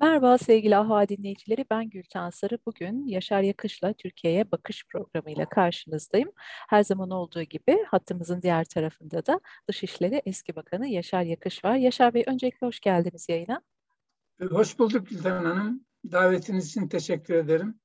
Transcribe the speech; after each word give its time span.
Merhaba 0.00 0.38
sevgili 0.38 0.76
AHA 0.76 1.08
dinleyicileri, 1.08 1.64
ben 1.70 1.90
Gülten 1.90 2.30
Sarı. 2.30 2.58
Bugün 2.66 3.06
Yaşar 3.06 3.40
Yakış'la 3.42 3.92
Türkiye'ye 3.92 4.50
Bakış 4.52 4.86
programıyla 4.86 5.48
karşınızdayım. 5.48 6.30
Her 6.68 6.82
zaman 6.82 7.10
olduğu 7.10 7.42
gibi 7.42 7.84
hattımızın 7.88 8.42
diğer 8.42 8.64
tarafında 8.64 9.26
da 9.26 9.40
Dışişleri 9.68 10.22
Eski 10.26 10.56
Bakanı 10.56 10.86
Yaşar 10.88 11.22
Yakış 11.22 11.64
var. 11.64 11.76
Yaşar 11.76 12.14
Bey 12.14 12.24
öncelikle 12.26 12.66
hoş 12.66 12.80
geldiniz 12.80 13.26
yayına. 13.28 13.62
Hoş 14.50 14.78
bulduk 14.78 15.08
Gülten 15.08 15.44
Hanım. 15.44 15.84
Davetiniz 16.12 16.66
için 16.66 16.88
teşekkür 16.88 17.34
ederim. 17.34 17.80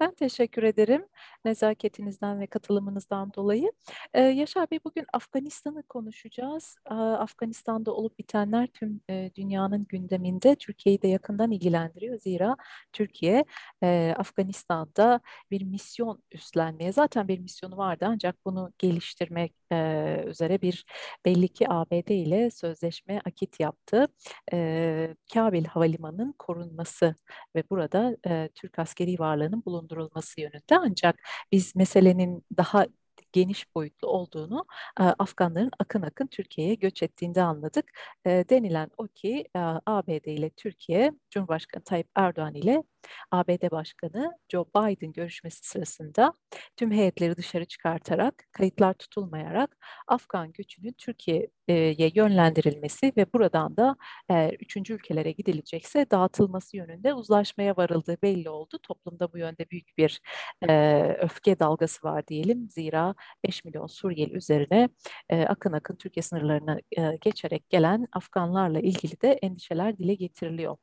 Ben 0.00 0.14
teşekkür 0.14 0.62
ederim 0.62 1.06
nezaketinizden 1.44 2.40
ve 2.40 2.46
katılımınızdan 2.46 3.32
dolayı. 3.34 3.72
Ee, 4.14 4.20
Yaşar 4.20 4.70
Bey 4.70 4.78
bugün 4.84 5.06
Afganistan'ı 5.12 5.82
konuşacağız. 5.82 6.76
Ee, 6.90 6.94
Afganistan'da 6.94 7.94
olup 7.94 8.18
bitenler 8.18 8.66
tüm 8.66 9.00
e, 9.10 9.30
dünyanın 9.34 9.86
gündeminde 9.88 10.56
Türkiye'yi 10.56 11.02
de 11.02 11.08
yakından 11.08 11.50
ilgilendiriyor. 11.50 12.18
Zira 12.18 12.56
Türkiye 12.92 13.44
e, 13.82 14.14
Afganistan'da 14.18 15.20
bir 15.50 15.64
misyon 15.64 16.22
üstlenmeye 16.32 16.92
zaten 16.92 17.28
bir 17.28 17.38
misyonu 17.38 17.76
vardı 17.76 18.04
ancak 18.08 18.44
bunu 18.44 18.72
geliştirmek 18.78 19.54
e, 19.72 20.24
üzere 20.26 20.62
bir 20.62 20.84
belli 21.24 21.48
ki 21.48 21.70
ABD 21.70 22.08
ile 22.10 22.50
sözleşme 22.50 23.20
akit 23.24 23.60
yaptı. 23.60 24.06
E, 24.52 25.16
Kabil 25.34 25.64
Havalimanı'nın 25.64 26.34
korunması 26.38 27.14
ve 27.56 27.64
burada 27.70 28.16
e, 28.28 28.48
Türk 28.54 28.78
askeri 28.78 29.18
varlığının 29.18 29.62
bulundurulması 29.90 30.40
yönünde 30.40 30.78
ancak 30.78 31.16
biz 31.52 31.76
meselenin 31.76 32.44
daha 32.56 32.86
geniş 33.32 33.74
boyutlu 33.74 34.08
olduğunu 34.08 34.66
e, 35.00 35.02
Afganların 35.02 35.70
akın 35.78 36.02
akın 36.02 36.26
Türkiye'ye 36.26 36.74
göç 36.74 37.02
ettiğinde 37.02 37.42
anladık. 37.42 37.92
E, 38.26 38.44
denilen 38.50 38.90
o 38.98 39.06
ki 39.06 39.44
e, 39.56 39.58
ABD 39.86 40.26
ile 40.26 40.50
Türkiye, 40.50 41.12
Cumhurbaşkanı 41.30 41.84
Tayyip 41.84 42.08
Erdoğan 42.14 42.54
ile 42.54 42.82
ABD 43.30 43.70
Başkanı 43.70 44.32
Joe 44.48 44.64
Biden 44.64 45.12
görüşmesi 45.12 45.68
sırasında 45.68 46.32
tüm 46.76 46.90
heyetleri 46.90 47.36
dışarı 47.36 47.64
çıkartarak, 47.64 48.44
kayıtlar 48.52 48.94
tutulmayarak 48.94 49.76
Afgan 50.06 50.52
göçünün 50.52 50.92
Türkiye'ye 50.92 52.10
yönlendirilmesi 52.14 53.12
ve 53.16 53.32
buradan 53.32 53.76
da 53.76 53.96
eğer 54.28 54.52
üçüncü 54.60 54.94
ülkelere 54.94 55.32
gidilecekse 55.32 56.10
dağıtılması 56.10 56.76
yönünde 56.76 57.14
uzlaşmaya 57.14 57.76
varıldığı 57.76 58.16
belli 58.22 58.50
oldu. 58.50 58.78
Toplumda 58.82 59.32
bu 59.32 59.38
yönde 59.38 59.70
büyük 59.70 59.98
bir 59.98 60.20
e, 60.68 61.02
öfke 61.20 61.58
dalgası 61.58 62.06
var 62.06 62.26
diyelim. 62.26 62.70
Zira 62.70 63.14
5 63.44 63.64
milyon 63.64 63.86
Suriyeli 63.86 64.32
üzerine 64.32 64.88
e, 65.28 65.44
akın 65.44 65.72
akın 65.72 65.96
Türkiye 65.96 66.22
sınırlarına 66.22 66.78
e, 66.98 67.16
geçerek 67.20 67.70
gelen 67.70 68.06
Afganlarla 68.12 68.80
ilgili 68.80 69.20
de 69.20 69.32
endişeler 69.42 69.98
dile 69.98 70.14
getiriliyor. 70.14 70.76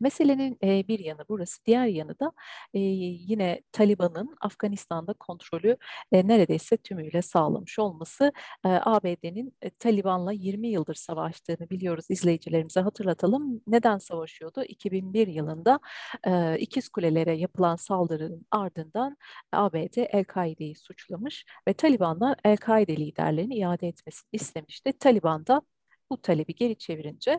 Meselenin 0.00 0.58
bir 0.62 0.98
yanı 0.98 1.24
burası, 1.28 1.64
diğer 1.66 1.86
yanı 1.86 2.18
da 2.20 2.32
yine 2.72 3.62
Taliban'ın 3.72 4.36
Afganistan'da 4.40 5.12
kontrolü 5.12 5.76
neredeyse 6.12 6.76
tümüyle 6.76 7.22
sağlamış 7.22 7.78
olması. 7.78 8.32
ABD'nin 8.64 9.54
e, 9.62 9.70
Taliban'la 9.70 10.32
20 10.32 10.68
yıldır 10.68 10.94
savaştığını 10.94 11.70
biliyoruz 11.70 12.04
izleyicilerimize 12.08 12.80
hatırlatalım. 12.80 13.60
Neden 13.66 13.98
savaşıyordu? 13.98 14.62
2001 14.64 15.26
yılında 15.26 15.80
e, 16.26 16.56
Kulelere 16.88 17.36
yapılan 17.36 17.76
saldırının 17.76 18.46
ardından 18.50 19.16
ABD 19.52 19.96
El-Kaide'yi 19.96 20.76
suçlamış 20.76 21.44
ve 21.68 21.72
Taliban'dan 21.72 22.36
El-Kaide 22.44 22.96
liderlerini 22.96 23.54
iade 23.54 23.88
etmesini 23.88 24.28
istemişti. 24.32 24.92
Taliban 24.98 25.46
da 25.46 25.62
bu 26.10 26.22
talebi 26.22 26.54
geri 26.54 26.78
çevirince 26.78 27.30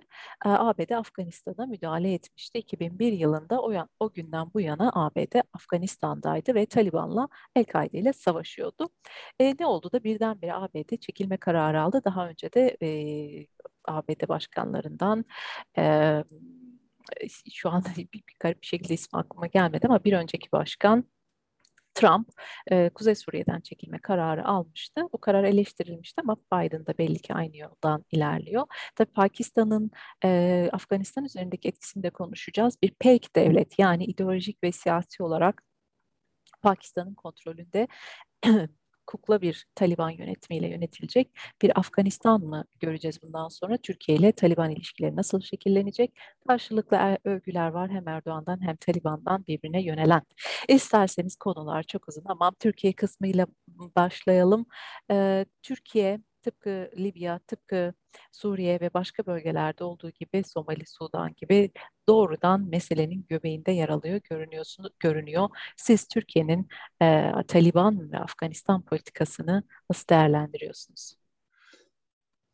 e, 0.45 0.49
ABD 0.49 0.91
Afganistan'a 0.91 1.65
müdahale 1.65 2.13
etmişti. 2.13 2.57
2001 2.59 3.13
yılında 3.13 3.61
o, 3.61 3.87
o 3.99 4.11
günden 4.13 4.47
bu 4.53 4.61
yana 4.61 4.91
ABD 4.93 5.41
Afganistan'daydı 5.53 6.55
ve 6.55 6.65
Taliban'la 6.65 7.27
El-Kaide 7.55 7.97
ile 7.99 8.13
savaşıyordu. 8.13 8.89
E, 9.39 9.55
ne 9.59 9.65
oldu 9.65 9.91
da 9.91 10.03
birdenbire 10.03 10.53
ABD 10.53 10.97
çekilme 10.97 11.37
kararı 11.37 11.81
aldı. 11.81 12.01
Daha 12.05 12.27
önce 12.27 12.53
de 12.53 12.77
e, 12.81 13.47
ABD 13.85 14.27
başkanlarından 14.27 15.25
e, 15.77 16.23
şu 17.53 17.69
anda 17.69 17.89
bir, 17.97 18.07
bir 18.13 18.23
garip 18.39 18.61
bir 18.61 18.67
şekilde 18.67 18.93
ismi 18.93 19.19
aklıma 19.19 19.47
gelmedi 19.47 19.87
ama 19.87 20.03
bir 20.03 20.13
önceki 20.13 20.51
başkan 20.51 21.05
Trump 21.93 22.29
e, 22.71 22.89
Kuzey 22.89 23.15
Suriye'den 23.15 23.61
çekilme 23.61 23.99
kararı 23.99 24.45
almıştı. 24.45 25.01
Bu 25.13 25.17
karar 25.17 25.43
eleştirilmişti 25.43 26.21
ama 26.21 26.37
Biden 26.53 26.85
da 26.85 26.97
belli 26.97 27.19
ki 27.19 27.33
aynı 27.33 27.57
yoldan 27.57 28.05
ilerliyor. 28.11 28.67
Tabii 28.95 29.11
Pakistan'ın 29.11 29.91
e, 30.23 30.69
Afganistan 30.73 31.25
üzerindeki 31.25 31.67
etkisini 31.67 32.03
de 32.03 32.09
konuşacağız. 32.09 32.77
Bir 32.81 32.91
PEK 32.91 33.35
devlet 33.35 33.79
yani 33.79 34.05
ideolojik 34.05 34.63
ve 34.63 34.71
siyasi 34.71 35.23
olarak 35.23 35.63
Pakistan'ın 36.61 37.13
kontrolünde 37.13 37.87
kukla 39.11 39.41
bir 39.41 39.67
Taliban 39.75 40.09
yönetimiyle 40.09 40.67
yönetilecek 40.67 41.31
bir 41.61 41.79
Afganistan 41.79 42.41
mı 42.41 42.65
göreceğiz 42.79 43.19
bundan 43.23 43.47
sonra? 43.47 43.77
Türkiye 43.77 44.17
ile 44.17 44.31
Taliban 44.31 44.71
ilişkileri 44.71 45.15
nasıl 45.15 45.41
şekillenecek? 45.41 46.13
Karşılıklı 46.47 46.97
er, 46.97 47.17
övgüler 47.25 47.67
var 47.67 47.89
hem 47.91 48.07
Erdoğan'dan 48.07 48.61
hem 48.65 48.75
Taliban'dan 48.75 49.45
birbirine 49.47 49.83
yönelen. 49.83 50.21
İsterseniz 50.67 51.35
konular 51.35 51.83
çok 51.83 52.09
uzun 52.09 52.23
ama 52.25 52.51
Türkiye 52.59 52.93
kısmıyla 52.93 53.47
başlayalım. 53.95 54.65
Ee, 55.11 55.45
Türkiye 55.63 56.19
tıpkı 56.41 56.91
Libya, 56.97 57.39
tıpkı 57.39 57.93
Suriye 58.31 58.79
ve 58.81 58.93
başka 58.93 59.25
bölgelerde 59.25 59.83
olduğu 59.83 60.09
gibi 60.09 60.43
Somali, 60.43 60.85
Sudan 60.85 61.33
gibi 61.37 61.71
doğrudan 62.07 62.69
meselenin 62.69 63.25
göbeğinde 63.29 63.71
yer 63.71 63.89
alıyor 63.89 64.21
görünüyorsunuz 64.29 64.91
görünüyor. 64.99 65.49
Siz 65.77 66.07
Türkiye'nin 66.07 66.67
e, 67.01 67.31
Taliban 67.47 68.11
ve 68.11 68.17
Afganistan 68.17 68.81
politikasını 68.81 69.63
nasıl 69.89 70.07
değerlendiriyorsunuz? 70.07 71.15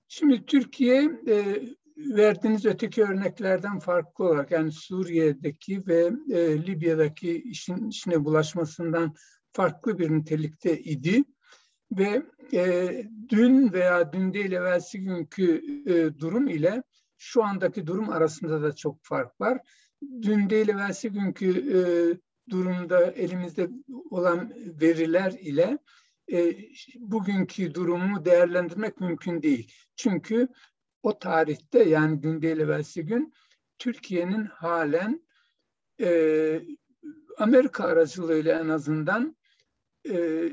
Şimdi 0.07 0.45
Türkiye 0.45 1.03
e, 1.27 1.61
verdiğiniz 1.97 2.65
öteki 2.65 3.03
örneklerden 3.03 3.79
farklı 3.79 4.25
olarak 4.25 4.51
yani 4.51 4.71
Suriye'deki 4.71 5.87
ve 5.87 6.11
e, 6.29 6.65
Libya'daki 6.65 7.41
işin 7.41 7.89
içine 7.89 8.25
bulaşmasından 8.25 9.13
farklı 9.51 9.99
bir 9.99 10.11
nitelikte 10.11 10.79
idi 10.79 11.23
ve 11.91 12.23
e, 12.53 12.89
dün 13.29 13.73
veya 13.73 14.13
dün 14.13 14.33
değil 14.33 14.51
evvelsi 14.51 15.01
günkü 15.01 15.61
e, 15.85 16.19
durum 16.19 16.47
ile 16.47 16.83
şu 17.17 17.43
andaki 17.43 17.87
durum 17.87 18.09
arasında 18.09 18.61
da 18.61 18.75
çok 18.75 18.99
fark 19.03 19.41
var. 19.41 19.59
Dün 20.21 20.49
değil 20.49 20.69
evvelsi 20.69 21.09
günkü 21.11 21.49
e, 21.49 21.79
durumda 22.49 23.11
elimizde 23.11 23.69
olan 24.09 24.53
veriler 24.81 25.31
ile 25.31 25.77
e, 26.31 26.57
bugünkü 26.95 27.73
durumu 27.73 28.25
değerlendirmek 28.25 28.99
mümkün 28.99 29.41
değil. 29.41 29.73
Çünkü 29.95 30.47
o 31.03 31.19
tarihte 31.19 31.83
yani 31.83 32.23
dün 32.23 32.41
değil 32.41 32.59
evvelsi 32.59 33.05
gün 33.05 33.33
Türkiye'nin 33.79 34.45
halen 34.45 35.27
e, 36.01 36.61
Amerika 37.37 37.83
aracılığıyla 37.83 38.59
en 38.59 38.69
azından 38.69 39.37
e, 40.09 40.49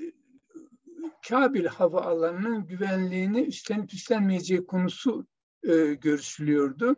Kabil 1.29 1.67
hava 1.67 2.01
alanının 2.01 2.67
güvenliğini 2.67 3.41
üstlenip 3.41 3.95
üstlenmeyeceği 3.95 4.67
konusu 4.67 5.27
e, 5.63 5.95
görüşülüyordu. 5.95 6.97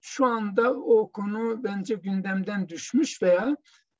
Şu 0.00 0.26
anda 0.26 0.74
o 0.74 1.12
konu 1.12 1.64
bence 1.64 1.94
gündemden 1.94 2.68
düşmüş 2.68 3.22
veya 3.22 3.56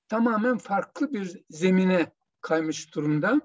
tamamen 0.09 0.59
farklı 0.59 1.13
bir 1.13 1.45
zemine 1.51 2.13
kaymış 2.41 2.95
durumda. 2.95 3.41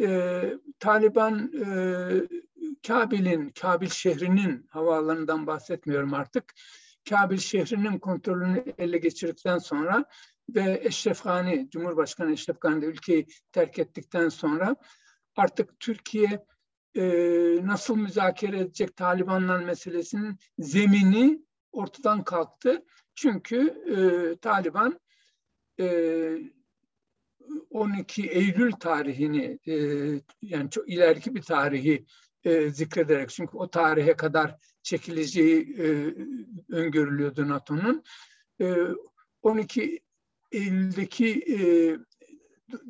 E, 0.00 0.42
Taliban 0.78 1.52
e, 1.66 1.68
Kabil'in, 2.86 3.48
Kabil 3.48 3.88
şehrinin 3.88 4.66
havaalanından 4.70 5.46
bahsetmiyorum 5.46 6.14
artık. 6.14 6.44
Kabil 7.08 7.38
şehrinin 7.38 7.98
kontrolünü 7.98 8.64
ele 8.78 8.98
geçirdikten 8.98 9.58
sonra 9.58 10.04
ve 10.54 10.80
Eşref 10.84 11.24
Gani, 11.24 11.68
Cumhurbaşkanı 11.70 12.32
Eşref 12.32 12.60
Gani 12.60 12.82
de 12.82 12.86
ülkeyi 12.86 13.26
terk 13.52 13.78
ettikten 13.78 14.28
sonra 14.28 14.76
artık 15.36 15.80
Türkiye 15.80 16.44
e, 16.94 17.02
nasıl 17.66 17.96
müzakere 17.96 18.60
edecek 18.60 18.96
Talibanlar 18.96 19.58
meselesinin 19.58 20.38
zemini 20.58 21.44
ortadan 21.72 22.24
kalktı. 22.24 22.84
Çünkü 23.14 23.68
e, 23.68 23.98
Taliban 24.36 25.00
e, 25.80 26.38
12 27.70 28.22
Eylül 28.30 28.72
tarihini 28.72 29.58
e, 29.68 29.74
yani 30.42 30.70
çok 30.70 30.88
ileriki 30.88 31.34
bir 31.34 31.42
tarihi 31.42 32.04
e, 32.44 32.70
zikrederek 32.70 33.30
çünkü 33.30 33.56
o 33.56 33.70
tarihe 33.70 34.16
kadar 34.16 34.56
çekileceği 34.82 35.76
e, 35.78 36.14
öngörülüyordu 36.74 37.48
NATO'nun. 37.48 38.04
E, 38.60 38.74
12 39.42 40.00
Eylül'deki 40.52 41.28
e, 41.28 41.58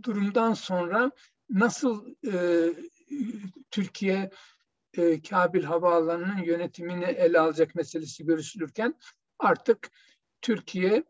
durumdan 0.03 0.55
sonra 0.55 1.11
nasıl 1.51 2.07
e, 2.33 2.35
Türkiye 3.71 4.31
e, 4.97 5.23
Kabil 5.23 5.65
Havaalanı'nın 5.65 6.43
yönetimini 6.43 7.05
ele 7.05 7.41
alacak 7.41 7.75
meselesi 7.75 8.25
görüşülürken 8.25 8.95
artık 9.39 9.91
Türkiye 10.43 11.05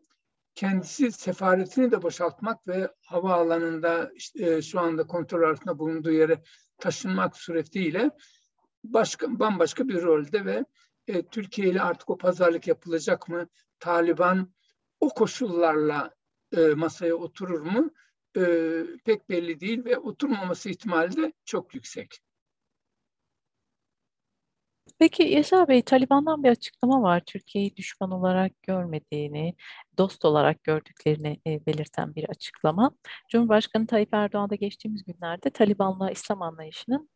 kendisi 0.55 1.11
sefaretini 1.11 1.91
de 1.91 2.01
boşaltmak 2.01 2.67
ve 2.67 2.91
havaalanında 3.05 4.11
e, 4.35 4.61
şu 4.61 4.79
anda 4.79 5.07
kontrol 5.07 5.49
altında 5.49 5.79
bulunduğu 5.79 6.11
yere 6.11 6.43
taşınmak 6.77 7.37
suretiyle 7.37 8.11
başka 8.83 9.39
bambaşka 9.39 9.87
bir 9.87 10.01
rolde 10.01 10.45
ve 10.45 10.65
e, 11.07 11.25
Türkiye 11.27 11.69
ile 11.69 11.81
artık 11.81 12.09
o 12.09 12.17
pazarlık 12.17 12.67
yapılacak 12.67 13.29
mı? 13.29 13.47
Taliban 13.79 14.53
o 14.99 15.09
koşullarla 15.09 16.15
e, 16.57 16.67
masaya 16.67 17.15
oturur 17.15 17.61
mu? 17.61 17.91
E, 18.37 18.41
pek 19.05 19.29
belli 19.29 19.59
değil 19.59 19.85
ve 19.85 19.97
oturmaması 19.97 20.69
ihtimali 20.69 21.15
de 21.17 21.33
çok 21.45 21.75
yüksek. 21.75 22.19
Peki 24.99 25.23
Yaşar 25.23 25.67
Bey, 25.67 25.81
Taliban'dan 25.81 26.43
bir 26.43 26.49
açıklama 26.49 27.01
var. 27.01 27.21
Türkiye'yi 27.25 27.75
düşman 27.75 28.11
olarak 28.11 28.63
görmediğini, 28.63 29.55
dost 29.97 30.25
olarak 30.25 30.63
gördüklerini 30.63 31.39
belirten 31.47 32.15
bir 32.15 32.29
açıklama. 32.29 32.91
Cumhurbaşkanı 33.29 33.87
Tayyip 33.87 34.13
Erdoğan 34.13 34.49
da 34.49 34.55
geçtiğimiz 34.55 35.03
günlerde 35.03 35.49
Taliban'la 35.49 36.11
İslam 36.11 36.41
anlayışının 36.41 37.09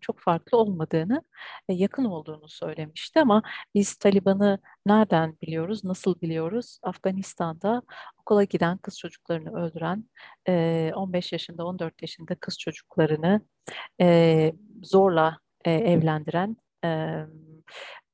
çok 0.00 0.20
farklı 0.20 0.58
olmadığını, 0.58 1.22
yakın 1.68 2.04
olduğunu 2.04 2.48
söylemişti. 2.48 3.20
Ama 3.20 3.42
biz 3.74 3.96
Taliban'ı 3.96 4.58
nereden 4.86 5.36
biliyoruz, 5.42 5.84
nasıl 5.84 6.20
biliyoruz? 6.20 6.78
Afganistan'da 6.82 7.82
okula 8.20 8.44
giden 8.44 8.78
kız 8.78 8.98
çocuklarını 8.98 9.58
öldüren, 9.60 10.04
e, 10.48 10.92
15 10.94 11.32
yaşında, 11.32 11.66
14 11.66 12.02
yaşında 12.02 12.34
kız 12.34 12.58
çocuklarını 12.58 13.40
zorla 14.82 15.38
evlendiren 15.64 16.56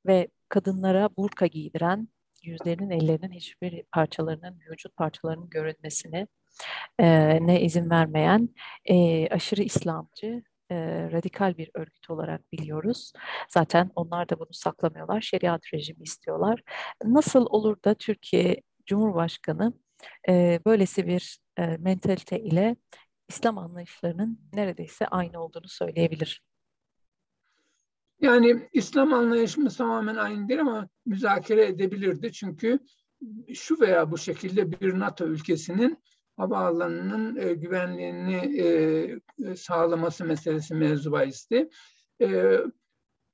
ve 0.06 0.28
kadınlara 0.48 1.10
burka 1.16 1.46
giydiren, 1.46 2.08
yüzlerinin, 2.42 2.90
ellerinin 2.90 3.32
hiçbir 3.32 3.82
parçalarının, 3.82 4.60
vücut 4.70 4.96
parçalarının 4.96 5.50
görünmesine 5.50 6.26
e, 6.98 7.38
ne 7.46 7.60
izin 7.62 7.90
vermeyen 7.90 8.48
e, 8.84 9.28
aşırı 9.28 9.62
İslamcı, 9.62 10.42
e, 10.70 10.76
radikal 11.12 11.56
bir 11.56 11.70
örgüt 11.74 12.10
olarak 12.10 12.52
biliyoruz. 12.52 13.12
Zaten 13.48 13.90
onlar 13.96 14.28
da 14.28 14.38
bunu 14.38 14.52
saklamıyorlar. 14.52 15.20
Şeriat 15.20 15.74
rejimi 15.74 16.02
istiyorlar. 16.02 16.62
Nasıl 17.04 17.46
olur 17.46 17.76
da 17.84 17.94
Türkiye 17.94 18.62
Cumhurbaşkanı 18.86 19.72
e, 20.28 20.60
böylesi 20.66 21.06
bir 21.06 21.38
e, 21.58 21.66
mentalite 21.66 22.40
ile 22.40 22.76
İslam 23.28 23.58
anlayışlarının 23.58 24.40
neredeyse 24.54 25.06
aynı 25.06 25.40
olduğunu 25.44 25.68
söyleyebilir? 25.68 26.42
Yani 28.22 28.68
İslam 28.72 29.12
anlayışımız 29.12 29.76
tamamen 29.76 30.16
aynı 30.16 30.48
değil 30.48 30.60
ama 30.60 30.88
müzakere 31.06 31.66
edebilirdi. 31.66 32.32
Çünkü 32.32 32.78
şu 33.54 33.80
veya 33.80 34.10
bu 34.10 34.18
şekilde 34.18 34.80
bir 34.80 34.98
NATO 34.98 35.26
ülkesinin 35.26 35.98
havaalanının 36.36 37.36
e, 37.36 37.54
güvenliğini 37.54 38.60
e, 38.60 38.66
e 39.44 39.56
sağlaması 39.56 40.24
meselesi 40.24 40.74
mevzu. 40.74 41.18
E, 42.20 42.58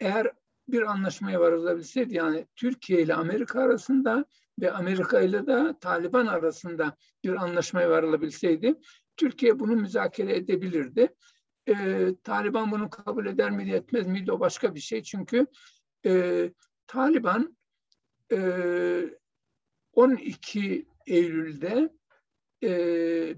eğer 0.00 0.32
bir 0.68 0.82
anlaşmaya 0.82 1.40
varılabilseydi 1.40 2.14
yani 2.14 2.46
Türkiye 2.56 3.02
ile 3.02 3.14
Amerika 3.14 3.60
arasında 3.60 4.24
ve 4.60 4.72
Amerika 4.72 5.20
ile 5.20 5.46
de 5.46 5.74
Taliban 5.80 6.26
arasında 6.26 6.96
bir 7.24 7.34
anlaşmaya 7.34 7.90
varılabilseydi 7.90 8.74
Türkiye 9.16 9.58
bunu 9.58 9.76
müzakere 9.76 10.36
edebilirdi. 10.36 11.08
E, 11.68 11.74
Taliban 12.24 12.70
bunu 12.70 12.90
kabul 12.90 13.26
eder 13.26 13.50
miydi 13.50 13.70
etmez 13.70 14.06
miydi 14.06 14.32
o 14.32 14.40
başka 14.40 14.74
bir 14.74 14.80
şey. 14.80 15.02
Çünkü 15.02 15.46
e, 16.06 16.44
Taliban 16.86 17.56
e, 18.32 18.38
12 19.92 20.86
Eylül'de 21.06 21.92
e, 22.62 22.70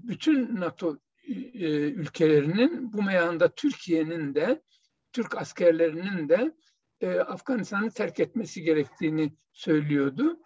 bütün 0.07 0.59
NATO 0.59 0.97
e, 1.27 1.69
ülkelerinin 1.89 2.93
bu 2.93 3.03
meyanda 3.03 3.55
Türkiye'nin 3.55 4.35
de 4.35 4.61
Türk 5.13 5.37
askerlerinin 5.37 6.29
de 6.29 6.55
e, 7.01 7.19
Afganistan'ı 7.19 7.91
terk 7.91 8.19
etmesi 8.19 8.61
gerektiğini 8.61 9.33
söylüyordu. 9.53 10.39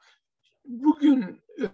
Bugün 0.65 1.41
e, 1.61 1.67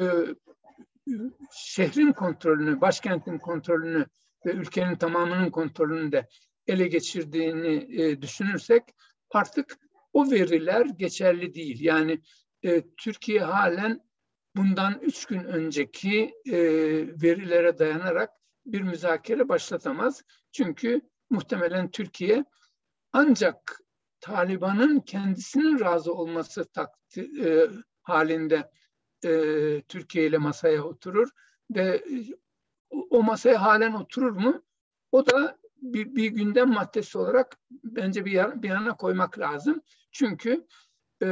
şehrin 1.51 2.11
kontrolünü, 2.11 2.81
başkentin 2.81 3.37
kontrolünü 3.37 4.05
ve 4.45 4.51
ülkenin 4.51 4.95
tamamının 4.95 5.49
kontrolünü 5.49 6.11
de 6.11 6.27
ele 6.67 6.87
geçirdiğini 6.87 8.01
e, 8.01 8.21
düşünürsek 8.21 8.83
artık 9.31 9.77
o 10.13 10.31
veriler 10.31 10.85
geçerli 10.85 11.53
değil. 11.53 11.81
Yani 11.81 12.21
e, 12.63 12.83
Türkiye 12.97 13.39
halen 13.41 13.99
bundan 14.55 14.99
üç 15.01 15.25
gün 15.25 15.43
önceki 15.43 16.33
e, 16.45 16.57
verilere 17.21 17.77
dayanarak 17.77 18.29
bir 18.65 18.81
müzakere 18.81 19.49
başlatamaz. 19.49 20.23
Çünkü 20.51 21.01
muhtemelen 21.29 21.91
Türkiye 21.91 22.45
ancak 23.13 23.81
Taliban'ın 24.19 24.99
kendisinin 24.99 25.79
razı 25.79 26.13
olması 26.13 26.65
takdir, 26.65 27.45
e, 27.45 27.69
halinde 28.01 28.71
e, 29.25 29.31
Türkiye 29.81 30.25
ile 30.25 30.37
masaya 30.37 30.83
oturur 30.83 31.29
ve 31.75 32.03
o 32.91 33.23
masaya 33.23 33.61
halen 33.61 33.93
oturur 33.93 34.31
mu? 34.31 34.63
O 35.11 35.25
da 35.25 35.57
bir, 35.81 36.15
bir 36.15 36.31
gündem 36.31 36.69
maddesi 36.69 37.17
olarak 37.17 37.57
bence 37.83 38.25
bir, 38.25 38.63
bir 38.63 38.69
yana 38.69 38.97
koymak 38.97 39.39
lazım. 39.39 39.81
Çünkü 40.11 40.67
e, 41.23 41.27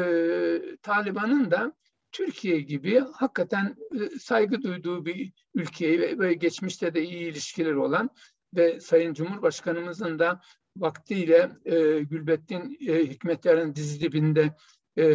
Taliban'ın 0.81 1.51
da 1.51 1.73
Türkiye 2.11 2.61
gibi 2.61 2.99
hakikaten 2.99 3.75
e, 3.93 4.19
saygı 4.19 4.61
duyduğu 4.61 5.05
bir 5.05 5.31
ülkeyi 5.53 5.99
ve, 5.99 6.19
ve 6.19 6.33
geçmişte 6.33 6.93
de 6.93 7.03
iyi 7.03 7.31
ilişkileri 7.31 7.77
olan 7.77 8.09
ve 8.55 8.79
Sayın 8.79 9.13
Cumhurbaşkanımızın 9.13 10.19
da 10.19 10.41
vaktiyle 10.77 11.51
e, 11.65 11.99
Gülbettin 11.99 12.77
e, 12.87 13.05
Hikmetler'in 13.05 13.75
dizi 13.75 14.01
dibinde 14.01 14.55
e, 14.97 15.05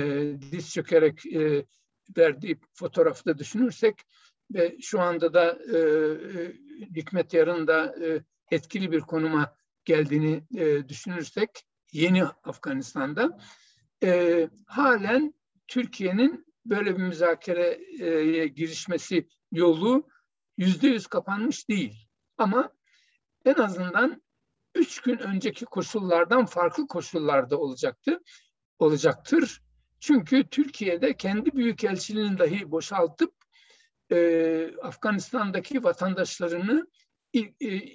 diz 0.53 0.73
çökerek 0.73 1.27
e, 1.27 1.67
verdiği 2.17 2.61
fotoğrafı 2.75 3.25
da 3.25 3.39
düşünürsek 3.39 3.95
ve 4.55 4.77
şu 4.81 5.01
anda 5.01 5.35
da 5.35 5.59
e, 5.73 5.79
e, 5.79 6.53
Hikmet 6.97 7.35
Yarın 7.35 7.67
da 7.67 7.95
e, 8.05 8.25
etkili 8.51 8.93
bir 8.93 9.01
konuma 9.01 9.57
geldiğini 9.85 10.45
e, 10.57 10.89
düşünürsek 10.89 11.51
yeni 11.93 12.25
Afganistan'da 12.25 13.39
e, 14.03 14.49
halen 14.67 15.35
Türkiye'nin 15.69 16.47
böyle 16.67 16.97
bir 16.99 17.03
müzakereye 17.03 18.47
girişmesi 18.47 19.29
yolu 19.53 20.09
yüzde 20.57 20.87
yüz 20.87 21.07
kapanmış 21.07 21.69
değil. 21.69 22.09
Ama 22.39 22.73
en 23.45 23.55
azından 23.55 24.23
üç 24.75 25.01
gün 25.01 25.19
önceki 25.19 25.65
koşullardan 25.65 26.47
farklı 26.47 26.87
koşullarda 26.87 27.59
olacaktı, 27.59 28.21
olacaktır. 28.79 29.63
Çünkü 30.01 30.49
Türkiye'de 30.49 31.17
kendi 31.17 31.53
büyükelçiliğini 31.53 32.39
dahi 32.39 32.71
boşaltıp 32.71 33.44
e, 34.15 34.77
Afganistan'daki 34.83 35.85
vatandaşlarını 35.85 36.87
e, 37.35 37.43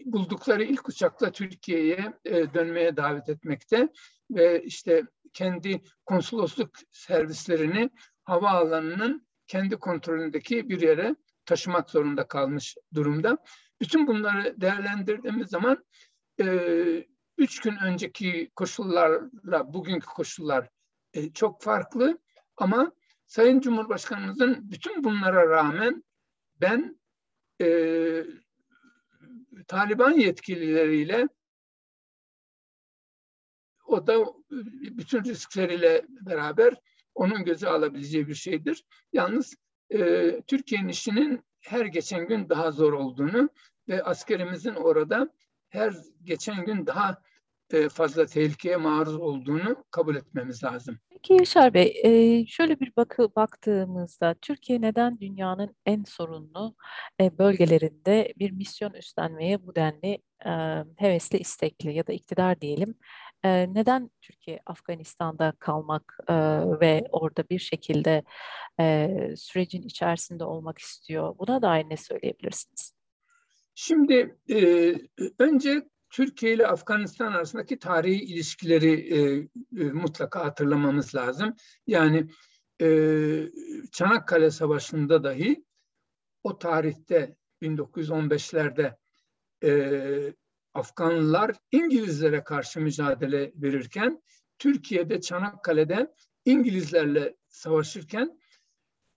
buldukları 0.06 0.64
ilk 0.64 0.90
uçakla 0.90 1.32
Türkiye'ye 1.32 2.14
e, 2.26 2.54
dönmeye 2.54 2.98
davet 2.98 3.30
etmekte 3.30 3.90
ve 4.32 4.64
işte 4.64 5.04
kendi 5.34 5.82
konsolosluk 6.06 6.70
servislerini 6.92 7.90
havaalanının 8.24 9.28
kendi 9.48 9.76
kontrolündeki 9.76 10.70
bir 10.70 10.82
yere 10.82 11.16
taşımak 11.46 11.90
zorunda 11.90 12.28
kalmış 12.28 12.76
durumda. 12.94 13.38
Bütün 13.82 14.08
bunları 14.08 14.62
değerlendirdiğimiz 14.62 15.50
zaman 15.50 15.86
e, 16.42 16.46
üç 17.38 17.60
gün 17.60 17.76
önceki 17.86 18.52
koşullarla 18.56 19.74
bugünkü 19.74 20.06
koşullar 20.06 20.70
e, 21.14 21.34
çok 21.34 21.62
farklı 21.62 22.20
ama 22.58 22.92
Sayın 23.30 23.60
Cumhurbaşkanımızın 23.60 24.72
bütün 24.72 25.04
bunlara 25.04 25.50
rağmen 25.50 26.04
ben 26.62 27.00
e, 27.62 27.68
Taliban 29.68 30.12
yetkilileriyle 30.12 31.30
o 33.86 34.08
da 34.08 34.26
bütün 34.98 35.24
riskleriyle 35.24 36.06
beraber 36.10 36.74
onun 37.16 37.46
göze 37.46 37.68
alabileceği 37.68 38.28
bir 38.28 38.36
şeydir. 38.36 38.84
Yalnız 39.14 39.56
e, 39.90 40.42
Türkiye'nin 40.48 40.88
işinin 40.88 41.44
her 41.62 41.86
geçen 41.86 42.28
gün 42.28 42.50
daha 42.50 42.72
zor 42.72 42.94
olduğunu 42.94 43.50
ve 43.88 44.04
askerimizin 44.04 44.74
orada 44.76 45.34
her 45.70 45.94
geçen 46.24 46.66
gün 46.66 46.86
daha 46.86 47.22
e, 47.74 47.90
fazla 47.90 48.26
tehlikeye 48.26 48.78
maruz 48.78 49.16
olduğunu 49.16 49.86
kabul 49.92 50.16
etmemiz 50.16 50.64
lazım. 50.64 51.00
Peki 51.24 51.34
Yaşar 51.34 51.74
Bey, 51.74 52.02
e, 52.04 52.46
şöyle 52.46 52.80
bir 52.80 52.96
bakı 52.98 53.36
baktığımızda 53.36 54.36
Türkiye 54.42 54.82
neden 54.82 55.20
dünyanın 55.20 55.76
en 55.86 56.04
sorunlu 56.04 56.76
e, 57.22 57.38
bölgelerinde 57.38 58.34
bir 58.38 58.52
misyon 58.52 58.94
üstlenmeye 58.94 59.68
bu 59.68 59.76
denli 59.76 60.20
hevesli, 60.98 61.38
istekli 61.38 61.94
ya 61.94 62.08
da 62.08 62.14
iktidar 62.14 62.62
diyelim? 62.62 62.96
neden 63.44 64.12
Türkiye 64.22 64.60
Afganistan'da 64.66 65.54
kalmak 65.60 66.20
ve 66.82 67.04
orada 67.12 67.50
bir 67.50 67.60
şekilde 67.60 68.24
e, 68.80 69.10
sürecin 69.38 69.82
içerisinde 69.82 70.44
olmak 70.44 70.78
istiyor. 70.78 71.36
Buna 71.40 71.62
dair 71.62 71.86
ne 71.90 71.98
söyleyebilirsiniz? 71.98 72.94
Şimdi 73.76 74.38
e, 74.50 74.94
önce 75.40 75.84
Türkiye 76.10 76.54
ile 76.54 76.68
Afganistan 76.68 77.32
arasındaki 77.32 77.80
tarihi 77.80 78.24
ilişkileri 78.24 78.92
e, 78.92 79.20
e, 79.82 79.84
mutlaka 79.84 80.46
hatırlamamız 80.46 81.16
lazım. 81.16 81.56
Yani 81.88 82.28
e, 82.82 82.88
Çanakkale 83.92 84.52
Savaşı'nda 84.52 85.24
dahi 85.24 85.64
o 86.44 86.60
tarihte 86.60 87.36
1915'lerde 87.62 88.96
e, 89.64 90.34
Afganlılar 90.74 91.56
İngilizlere 91.72 92.44
karşı 92.44 92.82
mücadele 92.82 93.52
verirken 93.56 94.22
Türkiye'de 94.60 95.22
Çanakkale'de 95.22 96.14
İngilizlerle 96.46 97.36
savaşırken 97.48 98.40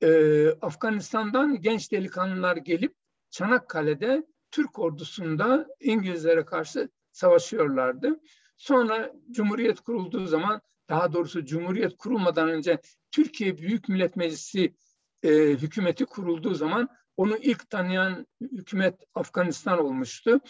e, 0.02 0.48
Afganistan'dan 0.48 1.60
genç 1.60 1.92
delikanlılar 1.92 2.56
gelip 2.56 2.94
Çanakkale'de 3.30 4.26
Türk 4.52 4.78
ordusunda 4.78 5.66
İngilizlere 5.80 6.44
karşı 6.44 6.88
savaşıyorlardı. 7.12 8.20
Sonra 8.56 9.12
Cumhuriyet 9.30 9.80
kurulduğu 9.80 10.26
zaman 10.26 10.60
daha 10.88 11.12
doğrusu 11.12 11.44
Cumhuriyet 11.44 11.96
kurulmadan 11.96 12.48
önce 12.48 12.80
Türkiye 13.10 13.58
Büyük 13.58 13.88
Millet 13.88 14.16
Meclisi 14.16 14.74
e, 15.22 15.30
hükümeti 15.32 16.04
kurulduğu 16.04 16.54
zaman 16.54 16.88
onu 17.16 17.36
ilk 17.36 17.70
tanıyan 17.70 18.26
hükümet 18.40 18.94
Afganistan 19.14 19.78
olmuştu. 19.78 20.40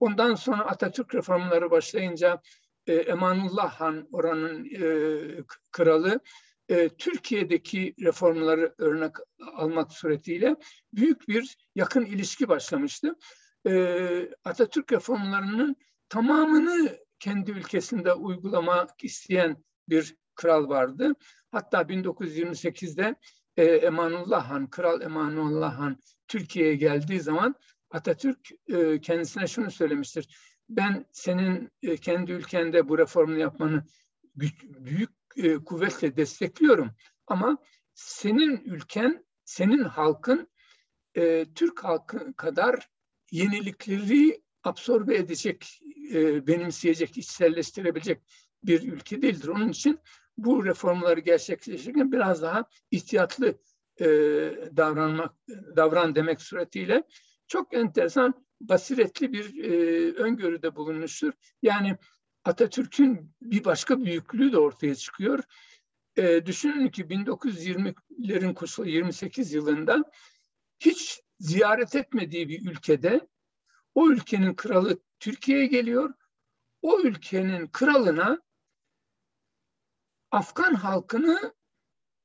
Ondan 0.00 0.34
sonra 0.34 0.64
Atatürk 0.64 1.14
reformları 1.14 1.70
başlayınca 1.70 2.40
e, 2.86 2.94
Emanullah 2.94 3.72
Han 3.72 4.08
oranın 4.12 4.64
e, 4.64 4.82
kralı 5.72 6.20
e, 6.68 6.88
Türkiye'deki 6.88 7.94
reformları 8.00 8.74
örnek 8.78 9.12
almak 9.56 9.92
suretiyle 9.92 10.56
büyük 10.92 11.28
bir 11.28 11.56
yakın 11.74 12.04
ilişki 12.04 12.48
başlamıştı. 12.48 13.16
E, 13.66 14.34
Atatürk 14.44 14.92
reformlarının 14.92 15.76
tamamını 16.08 16.98
kendi 17.18 17.50
ülkesinde 17.50 18.12
uygulamak 18.12 19.04
isteyen 19.04 19.64
bir 19.88 20.16
kral 20.34 20.68
vardı. 20.68 21.14
Hatta 21.50 21.80
1928'de 21.80 23.14
e, 23.56 23.64
Emanullah 23.64 24.50
Han, 24.50 24.70
Kral 24.70 25.02
Emanullah 25.02 25.78
Han 25.78 25.96
Türkiye'ye 26.28 26.76
geldiği 26.76 27.20
zaman 27.20 27.54
Atatürk 27.90 28.50
e, 28.68 29.00
kendisine 29.00 29.46
şunu 29.46 29.70
söylemiştir. 29.70 30.36
Ben 30.68 31.06
senin 31.12 31.70
e, 31.82 31.96
kendi 31.96 32.32
ülkende 32.32 32.88
bu 32.88 32.98
reformu 32.98 33.38
yapmanı 33.38 33.84
büyük 34.36 35.10
e, 35.36 35.54
kuvvetle 35.54 36.16
destekliyorum. 36.16 36.90
Ama 37.26 37.58
senin 37.94 38.64
ülken, 38.64 39.24
senin 39.44 39.84
halkın 39.84 40.48
e, 41.14 41.46
Türk 41.54 41.84
halkı 41.84 42.34
kadar 42.36 42.88
yenilikleri 43.30 44.42
absorbe 44.64 45.16
edecek, 45.16 45.80
e, 46.14 46.46
benimseyecek, 46.46 47.18
içselleştirebilecek 47.18 48.22
bir 48.64 48.82
ülke 48.92 49.22
değildir. 49.22 49.48
Onun 49.48 49.68
için 49.68 50.00
bu 50.38 50.64
reformları 50.64 51.20
gerçekleştirirken 51.20 52.12
biraz 52.12 52.42
daha 52.42 52.64
ihtiyatlı 52.90 53.58
e, 54.00 54.06
davranmak, 54.76 55.34
davran 55.76 56.14
demek 56.14 56.40
suretiyle 56.40 57.02
çok 57.46 57.74
enteresan, 57.74 58.46
basiretli 58.60 59.32
bir 59.32 59.64
e, 59.64 59.70
öngörüde 60.12 60.76
bulunmuştur. 60.76 61.32
Yani 61.62 61.96
Atatürk'ün 62.44 63.32
bir 63.42 63.64
başka 63.64 64.04
büyüklüğü 64.04 64.52
de 64.52 64.58
ortaya 64.58 64.94
çıkıyor. 64.94 65.42
E, 66.16 66.46
düşünün 66.46 66.88
ki 66.88 67.02
1920'lerin 67.02 68.54
kuşu 68.54 68.84
28 68.84 69.52
yılında 69.52 70.04
hiç 70.78 71.20
ziyaret 71.40 71.94
etmediği 71.94 72.48
bir 72.48 72.70
ülkede 72.70 73.28
o 73.94 74.10
ülkenin 74.10 74.54
kralı 74.54 74.98
Türkiye'ye 75.20 75.66
geliyor. 75.66 76.14
O 76.82 77.00
ülkenin 77.00 77.66
kralına 77.66 78.42
Afgan 80.30 80.74
halkını 80.74 81.54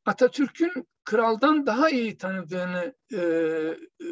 Atatürk'ün 0.06 0.88
kraldan 1.04 1.66
daha 1.66 1.90
iyi 1.90 2.18
tanıdığını 2.18 2.96
e, 3.14 3.20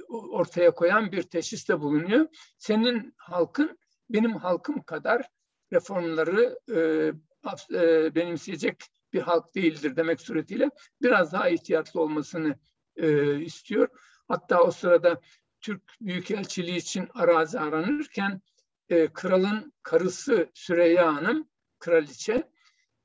ortaya 0.09 0.71
koyan 0.71 1.11
bir 1.11 1.23
teşhiste 1.23 1.79
bulunuyor. 1.79 2.27
Senin 2.57 3.13
halkın 3.17 3.79
benim 4.09 4.35
halkım 4.35 4.83
kadar 4.83 5.29
reformları 5.73 6.59
e, 6.69 6.77
e, 7.73 8.15
benimseyecek 8.15 8.83
bir 9.13 9.21
halk 9.21 9.55
değildir 9.55 9.95
demek 9.95 10.21
suretiyle 10.21 10.69
biraz 11.01 11.33
daha 11.33 11.49
ihtiyatlı 11.49 12.01
olmasını 12.01 12.55
e, 12.95 13.39
istiyor. 13.41 13.89
Hatta 14.27 14.63
o 14.63 14.71
sırada 14.71 15.21
Türk 15.61 15.81
Büyükelçiliği 16.01 16.77
için 16.77 17.07
arazi 17.13 17.59
aranırken 17.59 18.41
e, 18.89 19.07
kralın 19.13 19.73
karısı 19.83 20.49
Süreyya 20.53 21.15
Hanım, 21.15 21.49
kraliçe, 21.79 22.49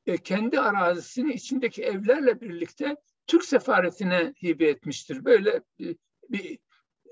e, 0.07 0.17
kendi 0.17 0.61
arazisini 0.61 1.33
içindeki 1.33 1.83
evlerle 1.83 2.41
birlikte 2.41 2.97
Türk 3.27 3.45
sefaretine 3.45 4.35
hibe 4.43 4.69
etmiştir. 4.69 5.25
Böyle 5.25 5.63
bir, 5.79 5.97
bir 6.29 6.59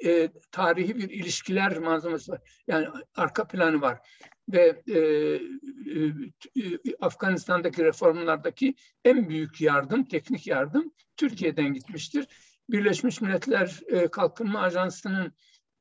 e, 0.05 0.31
tarihi 0.51 0.97
bir 0.97 1.11
ilişkiler 1.11 1.79
malzemesi 1.79 2.33
var. 2.33 2.61
Yani 2.67 2.89
arka 3.15 3.47
planı 3.47 3.81
var. 3.81 3.99
Ve 4.49 4.83
e, 4.89 4.99
e, 6.63 6.97
Afganistan'daki 7.01 7.85
reformlardaki 7.85 8.75
en 9.05 9.29
büyük 9.29 9.61
yardım, 9.61 10.05
teknik 10.05 10.47
yardım 10.47 10.93
Türkiye'den 11.17 11.73
gitmiştir. 11.73 12.27
Birleşmiş 12.69 13.21
Milletler 13.21 13.81
e, 13.87 14.09
Kalkınma 14.09 14.61
Ajansı'nın 14.61 15.33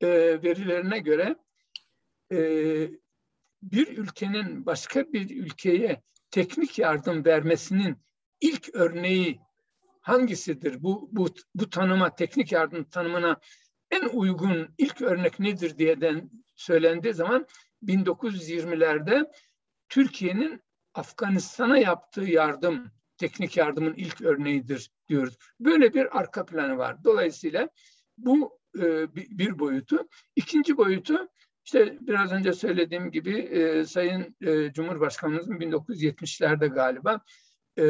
e, 0.01 0.08
verilerine 0.44 1.00
göre 1.00 1.36
e, 2.32 2.38
bir 3.62 3.98
ülkenin 3.98 4.65
başka 4.65 5.13
bir 5.13 5.44
ülkeye 5.44 6.01
teknik 6.32 6.80
yardım 6.80 7.25
vermesinin 7.25 7.98
ilk 8.42 8.70
örneği 8.74 9.39
hangisidir? 10.01 10.84
Bu, 10.84 11.10
bu, 11.12 11.27
bu 11.56 11.70
tanıma, 11.70 12.15
teknik 12.15 12.51
yardım 12.51 12.84
tanımına 12.84 13.39
en 13.92 14.10
uygun 14.10 14.68
ilk 14.77 15.01
örnek 15.01 15.39
nedir 15.39 15.77
diyeden 15.77 16.30
söylendiği 16.56 17.13
zaman 17.13 17.48
1920'lerde 17.84 19.32
Türkiye'nin 19.89 20.63
Afganistan'a 20.94 21.77
yaptığı 21.77 22.24
yardım, 22.24 22.92
teknik 23.17 23.57
yardımın 23.57 23.93
ilk 23.93 24.22
örneğidir 24.22 24.91
diyoruz. 25.10 25.38
Böyle 25.60 25.93
bir 25.93 26.17
arka 26.19 26.45
planı 26.45 26.77
var. 26.77 27.03
Dolayısıyla 27.03 27.69
bu 28.17 28.60
e, 28.79 29.15
bir 29.15 29.60
boyutu. 29.60 30.07
İkinci 30.36 30.77
boyutu 30.77 31.27
işte 31.65 31.98
biraz 32.01 32.31
önce 32.31 32.53
söylediğim 32.53 33.12
gibi 33.12 33.39
e, 33.39 33.86
Sayın 33.86 34.36
e, 34.41 34.74
Cumhurbaşkanımızın 34.74 35.53
1970'lerde 35.53 36.67
galiba 36.67 37.22
e, 37.77 37.84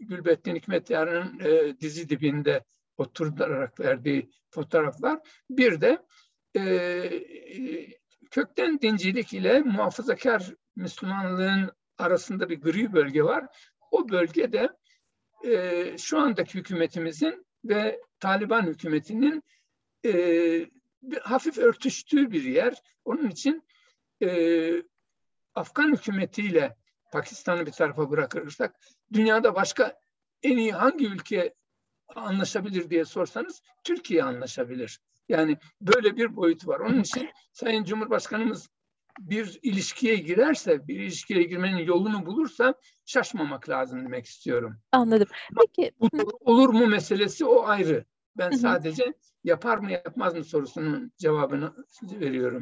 Gülbettin 0.00 0.54
Hikmet 0.54 0.90
Yarın'ın 0.90 1.40
e, 1.40 1.80
dizi 1.80 2.08
dibinde 2.08 2.64
oturarak 2.96 3.80
verdiği 3.80 4.30
fotoğraflar. 4.50 5.20
Bir 5.50 5.80
de 5.80 5.98
e, 6.56 7.10
kökten 8.30 8.80
dincilik 8.80 9.32
ile 9.32 9.60
muhafazakar 9.60 10.54
Müslümanlığın 10.76 11.70
arasında 11.98 12.48
bir 12.48 12.60
gri 12.60 12.92
bölge 12.92 13.22
var. 13.22 13.46
O 13.96 14.08
bölgede 14.08 14.68
e, 15.44 15.98
şu 15.98 16.18
andaki 16.18 16.54
hükümetimizin 16.54 17.46
ve 17.64 18.00
Taliban 18.20 18.62
hükümetinin 18.62 19.42
e, 20.04 20.12
bir, 21.02 21.18
hafif 21.18 21.58
örtüştüğü 21.58 22.30
bir 22.30 22.42
yer. 22.44 22.82
Onun 23.04 23.28
için 23.30 23.62
e, 24.22 24.28
Afgan 25.54 25.92
hükümetiyle 25.92 26.76
Pakistan'ı 27.12 27.66
bir 27.66 27.72
tarafa 27.72 28.10
bırakırsak 28.10 28.76
dünyada 29.12 29.54
başka 29.54 29.98
en 30.42 30.56
iyi 30.56 30.72
hangi 30.72 31.06
ülke 31.06 31.54
anlaşabilir 32.08 32.90
diye 32.90 33.04
sorsanız 33.04 33.62
Türkiye 33.84 34.22
anlaşabilir. 34.22 35.00
Yani 35.28 35.58
böyle 35.80 36.16
bir 36.16 36.36
boyut 36.36 36.66
var. 36.66 36.80
Onun 36.80 37.00
için 37.00 37.30
Sayın 37.52 37.84
Cumhurbaşkanımız 37.84 38.68
bir 39.18 39.58
ilişkiye 39.62 40.16
girerse, 40.16 40.88
bir 40.88 41.00
ilişkiye 41.00 41.42
girmenin 41.42 41.84
yolunu 41.84 42.26
bulursa 42.26 42.74
şaşmamak 43.06 43.68
lazım 43.68 44.04
demek 44.04 44.26
istiyorum. 44.26 44.76
Anladım. 44.92 45.28
Peki. 45.60 45.92
Bu, 46.00 46.38
olur 46.40 46.68
mu 46.68 46.86
meselesi 46.86 47.44
o 47.44 47.66
ayrı. 47.66 48.04
Ben 48.38 48.50
sadece 48.50 49.14
yapar 49.44 49.78
mı 49.78 49.92
yapmaz 49.92 50.34
mı 50.34 50.44
sorusunun 50.44 51.12
cevabını 51.18 51.72
veriyorum. 52.02 52.60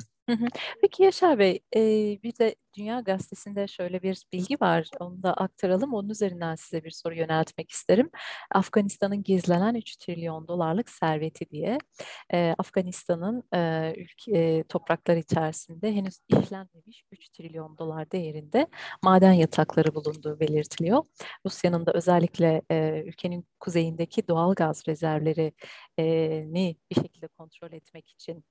Peki 0.80 1.02
Yaşar 1.02 1.38
Bey, 1.38 1.60
e, 1.76 1.80
bir 2.22 2.38
de 2.38 2.54
Dünya 2.76 3.00
Gazetesi'nde 3.00 3.66
şöyle 3.66 4.02
bir 4.02 4.24
bilgi 4.32 4.60
var. 4.60 4.88
Onu 5.00 5.22
da 5.22 5.34
aktaralım. 5.34 5.94
Onun 5.94 6.08
üzerinden 6.08 6.54
size 6.54 6.84
bir 6.84 6.90
soru 6.90 7.14
yöneltmek 7.14 7.70
isterim. 7.70 8.10
Afganistan'ın 8.50 9.22
gizlenen 9.22 9.74
3 9.74 9.96
trilyon 9.96 10.48
dolarlık 10.48 10.90
serveti 10.90 11.50
diye. 11.50 11.78
E, 12.32 12.54
Afganistan'ın 12.58 13.42
e, 13.54 13.92
ülke, 13.96 14.64
toprakları 14.68 15.18
içerisinde 15.18 15.92
henüz 15.92 16.18
işlenmemiş 16.28 17.04
3 17.12 17.28
trilyon 17.28 17.78
dolar 17.78 18.10
değerinde 18.10 18.66
maden 19.02 19.32
yatakları 19.32 19.94
bulunduğu 19.94 20.40
belirtiliyor. 20.40 21.02
Rusya'nın 21.46 21.86
da 21.86 21.92
özellikle 21.92 22.62
e, 22.70 23.02
ülkenin 23.06 23.46
kuzeyindeki 23.60 24.28
doğal 24.28 24.54
gaz 24.54 24.88
rezervlerini 24.88 26.76
bir 26.90 26.94
şekilde 26.94 27.26
kontrol 27.28 27.72
etmek 27.72 28.10
için 28.10 28.44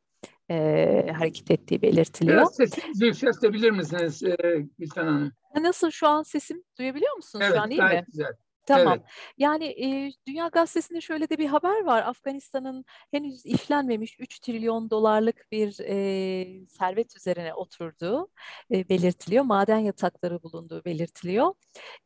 e, 0.49 1.11
hareket 1.17 1.51
ettiği 1.51 1.81
belirtiliyor. 1.81 2.37
Biraz 2.37 2.55
sesinizi 2.55 3.05
yükseltebilir 3.05 3.71
misiniz 3.71 4.23
e, 4.23 4.35
Gülten 4.79 5.05
Hanım? 5.05 5.31
Nasıl 5.61 5.91
şu 5.91 6.07
an 6.07 6.23
sesim 6.23 6.63
duyabiliyor 6.79 7.15
musunuz 7.15 7.45
evet, 7.47 7.55
şu 7.55 7.61
an 7.61 7.69
iyi 7.69 7.77
gayet 7.77 8.01
mi? 8.01 8.11
güzel. 8.11 8.33
Tamam. 8.65 8.97
Evet. 8.97 9.11
Yani 9.37 9.65
e, 9.65 10.11
Dünya 10.27 10.47
Gazetesi'nde 10.47 11.01
şöyle 11.01 11.29
de 11.29 11.37
bir 11.37 11.47
haber 11.47 11.83
var. 11.83 12.03
Afganistan'ın 12.03 12.85
henüz 13.11 13.45
işlenmemiş 13.45 14.15
3 14.19 14.39
trilyon 14.39 14.89
dolarlık 14.89 15.51
bir 15.51 15.79
e, 15.79 16.67
servet 16.67 17.17
üzerine 17.17 17.53
oturduğu 17.53 18.27
e, 18.71 18.89
belirtiliyor. 18.89 19.43
Maden 19.43 19.77
yatakları 19.79 20.43
bulunduğu 20.43 20.85
belirtiliyor. 20.85 21.53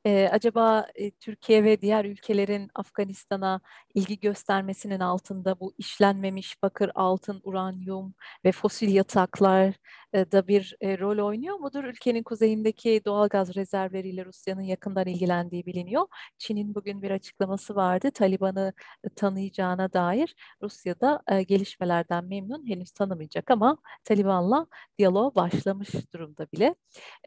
E, 0.05 0.29
acaba 0.31 0.87
e, 0.95 1.11
Türkiye 1.11 1.63
ve 1.63 1.81
diğer 1.81 2.05
ülkelerin 2.05 2.69
Afganistan'a 2.75 3.61
ilgi 3.95 4.19
göstermesinin 4.19 4.99
altında 4.99 5.59
bu 5.59 5.73
işlenmemiş 5.77 6.63
bakır, 6.63 6.91
altın, 6.95 7.41
uranyum 7.43 8.13
ve 8.45 8.51
fosil 8.51 8.95
yataklar 8.95 9.73
da 10.13 10.47
bir 10.47 10.75
e, 10.81 10.99
rol 10.99 11.25
oynuyor 11.27 11.55
mudur? 11.59 11.83
Ülkenin 11.83 12.23
kuzeyindeki 12.23 13.01
doğal 13.05 13.27
gaz 13.29 13.55
rezervleriyle 13.55 14.25
Rusya'nın 14.25 14.61
yakından 14.61 15.07
ilgilendiği 15.07 15.65
biliniyor. 15.65 16.07
Çin'in 16.37 16.75
bugün 16.75 17.01
bir 17.01 17.11
açıklaması 17.11 17.75
vardı. 17.75 18.11
Taliban'ı 18.11 18.73
e, 19.03 19.09
tanıyacağına 19.09 19.93
dair 19.93 20.35
Rusya'da 20.61 21.23
e, 21.27 21.43
gelişmelerden 21.43 22.25
memnun 22.25 22.67
henüz 22.67 22.91
tanımayacak 22.91 23.51
ama 23.51 23.77
Taliban'la 24.03 24.67
diyalog 24.97 25.35
başlamış 25.35 25.89
durumda 26.13 26.47
bile. 26.53 26.75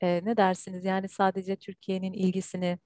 E, 0.03 0.21
ne 0.25 0.37
dersiniz? 0.37 0.85
Yani 0.85 1.09
sadece 1.09 1.57
Türkiye'nin 1.57 2.13
ilgisini 2.13 2.79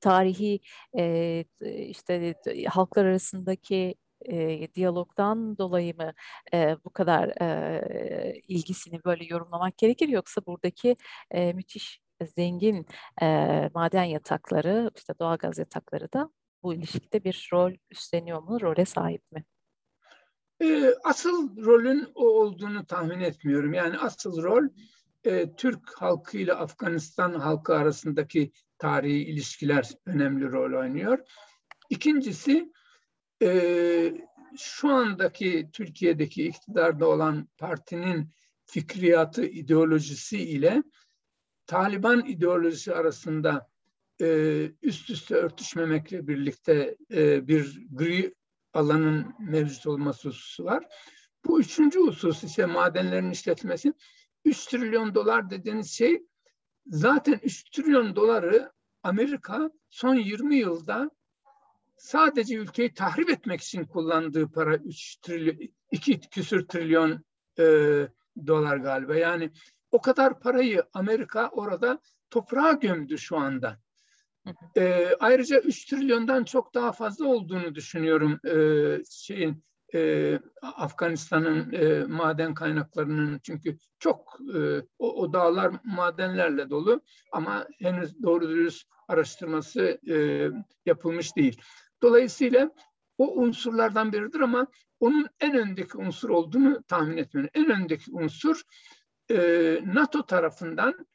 tarihi 0.00 0.60
e, 0.98 1.44
işte 1.88 2.34
halklar 2.68 3.04
arasındaki 3.04 3.94
e, 4.28 4.72
diyalogdan 4.74 5.58
dolayı 5.58 5.96
mı 5.96 6.12
e, 6.54 6.76
bu 6.84 6.90
kadar 6.90 7.28
e, 7.42 8.40
ilgisini 8.48 9.04
böyle 9.04 9.24
yorumlamak 9.24 9.78
gerekir 9.78 10.08
yoksa 10.08 10.46
buradaki 10.46 10.96
e, 11.30 11.52
müthiş 11.52 12.00
zengin 12.36 12.86
e, 13.22 13.26
maden 13.74 14.04
yatakları, 14.04 14.90
işte 14.96 15.14
doğalgaz 15.20 15.58
yatakları 15.58 16.12
da 16.12 16.30
bu 16.62 16.74
ilişkide 16.74 17.24
bir 17.24 17.48
rol 17.52 17.72
üstleniyor 17.90 18.42
mu, 18.42 18.60
role 18.60 18.84
sahip 18.84 19.22
mi? 19.32 19.44
Asıl 21.04 21.64
rolün 21.64 22.08
o 22.14 22.24
olduğunu 22.24 22.86
tahmin 22.86 23.20
etmiyorum. 23.20 23.74
Yani 23.74 23.98
asıl 23.98 24.42
rol 24.42 24.68
e, 25.24 25.54
Türk 25.56 25.94
halkı 25.96 26.38
ile 26.38 26.54
Afganistan 26.54 27.32
halkı 27.34 27.74
arasındaki 27.76 28.52
tarihi 28.78 29.24
ilişkiler 29.24 29.90
önemli 30.06 30.52
rol 30.52 30.80
oynuyor. 30.80 31.18
İkincisi 31.90 32.72
e, 33.42 34.14
şu 34.58 34.88
andaki 34.88 35.70
Türkiye'deki 35.72 36.46
iktidarda 36.46 37.08
olan 37.08 37.48
partinin 37.58 38.28
fikriyatı, 38.66 39.44
ideolojisi 39.44 40.38
ile 40.38 40.82
Taliban 41.66 42.26
ideolojisi 42.26 42.94
arasında 42.94 43.70
e, 44.20 44.26
üst 44.82 45.10
üste 45.10 45.34
örtüşmemekle 45.34 46.28
birlikte 46.28 46.96
e, 47.12 47.48
bir 47.48 47.86
gri 47.90 48.34
alanın 48.72 49.34
mevcut 49.38 49.86
olması 49.86 50.28
hususu 50.28 50.64
var. 50.64 50.84
Bu 51.44 51.60
üçüncü 51.60 52.00
husus 52.00 52.44
ise 52.44 52.66
madenlerin 52.66 53.30
işletilmesi. 53.30 53.92
3 54.44 54.66
trilyon 54.66 55.14
dolar 55.14 55.50
dediğiniz 55.50 55.90
şey 55.90 56.22
zaten 56.86 57.40
3 57.42 57.70
trilyon 57.70 58.16
doları 58.16 58.72
Amerika 59.02 59.70
son 59.90 60.14
20 60.14 60.56
yılda 60.56 61.10
sadece 62.00 62.56
ülkeyi 62.56 62.94
tahrip 62.94 63.30
etmek 63.30 63.60
için 63.60 63.84
kullandığı 63.84 64.52
para 64.52 64.76
3 64.76 65.16
trilyon, 65.16 65.58
2 65.90 66.20
küsür 66.20 66.68
trilyon 66.68 67.24
e, 67.58 67.64
dolar 68.46 68.76
galiba. 68.76 69.16
Yani 69.16 69.50
o 69.90 70.00
kadar 70.00 70.40
parayı 70.40 70.82
Amerika 70.94 71.48
orada 71.48 72.00
toprağa 72.30 72.72
gömdü 72.72 73.18
şu 73.18 73.36
anda. 73.36 73.78
E, 74.76 75.08
ayrıca 75.20 75.60
3 75.60 75.84
trilyondan 75.84 76.44
çok 76.44 76.74
daha 76.74 76.92
fazla 76.92 77.26
olduğunu 77.26 77.74
düşünüyorum 77.74 78.40
e, 78.46 79.04
şeyin 79.10 79.64
e, 79.94 80.38
Afganistan'ın 80.62 81.72
e, 81.72 82.04
maden 82.04 82.54
kaynaklarının 82.54 83.40
çünkü 83.42 83.78
çok 83.98 84.38
e, 84.54 84.58
o, 84.98 85.22
o 85.22 85.32
dağlar 85.32 85.72
madenlerle 85.84 86.70
dolu 86.70 87.00
ama 87.32 87.66
henüz 87.78 88.22
doğru 88.22 88.48
dürüst 88.48 88.88
araştırması 89.08 89.98
e, 90.10 90.48
yapılmış 90.86 91.36
değil. 91.36 91.60
Dolayısıyla 92.02 92.70
o 93.18 93.34
unsurlardan 93.34 94.12
biridir 94.12 94.40
ama 94.40 94.66
onun 95.00 95.26
en 95.40 95.54
öndeki 95.54 95.98
unsur 95.98 96.30
olduğunu 96.30 96.82
tahmin 96.82 97.16
etmiyorum. 97.16 97.50
En 97.54 97.70
öndeki 97.70 98.10
unsur 98.12 98.62
e, 99.30 99.36
NATO 99.84 100.26
tarafından 100.26 101.06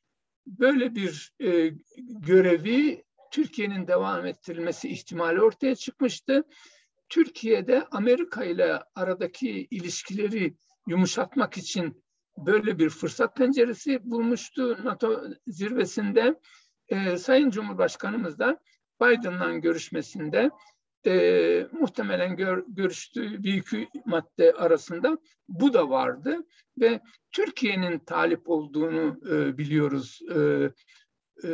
böyle 0.45 0.95
bir 0.95 1.33
e, 1.39 1.71
görevi 1.97 3.03
Türkiye'nin 3.31 3.87
devam 3.87 4.25
ettirilmesi 4.25 4.89
ihtimali 4.89 5.41
ortaya 5.41 5.75
çıkmıştı. 5.75 6.43
Türkiye'de 7.09 7.85
Amerika 7.91 8.43
ile 8.43 8.79
aradaki 8.95 9.67
ilişkileri 9.71 10.55
yumuşatmak 10.87 11.57
için 11.57 12.03
böyle 12.37 12.79
bir 12.79 12.89
fırsat 12.89 13.35
penceresi 13.35 13.99
bulmuştu 14.03 14.77
NATO 14.83 15.23
zirvesinde. 15.47 16.39
E, 16.87 17.17
Sayın 17.17 17.49
Cumhurbaşkanımız 17.49 18.39
da 18.39 18.59
Biden'la 19.01 19.57
görüşmesinde 19.57 20.49
e, 21.05 21.67
muhtemelen 21.71 22.35
gör, 22.35 22.63
görüştüğü 22.67 23.43
bir 23.43 23.53
iki 23.53 23.89
madde 24.05 24.53
arasında 24.53 25.17
bu 25.47 25.73
da 25.73 25.89
vardı 25.89 26.37
ve 26.79 27.01
Türkiye'nin 27.31 27.99
talip 27.99 28.49
olduğunu 28.49 29.19
e, 29.31 29.57
biliyoruz. 29.57 30.19
E, 30.35 30.39
e, 31.43 31.49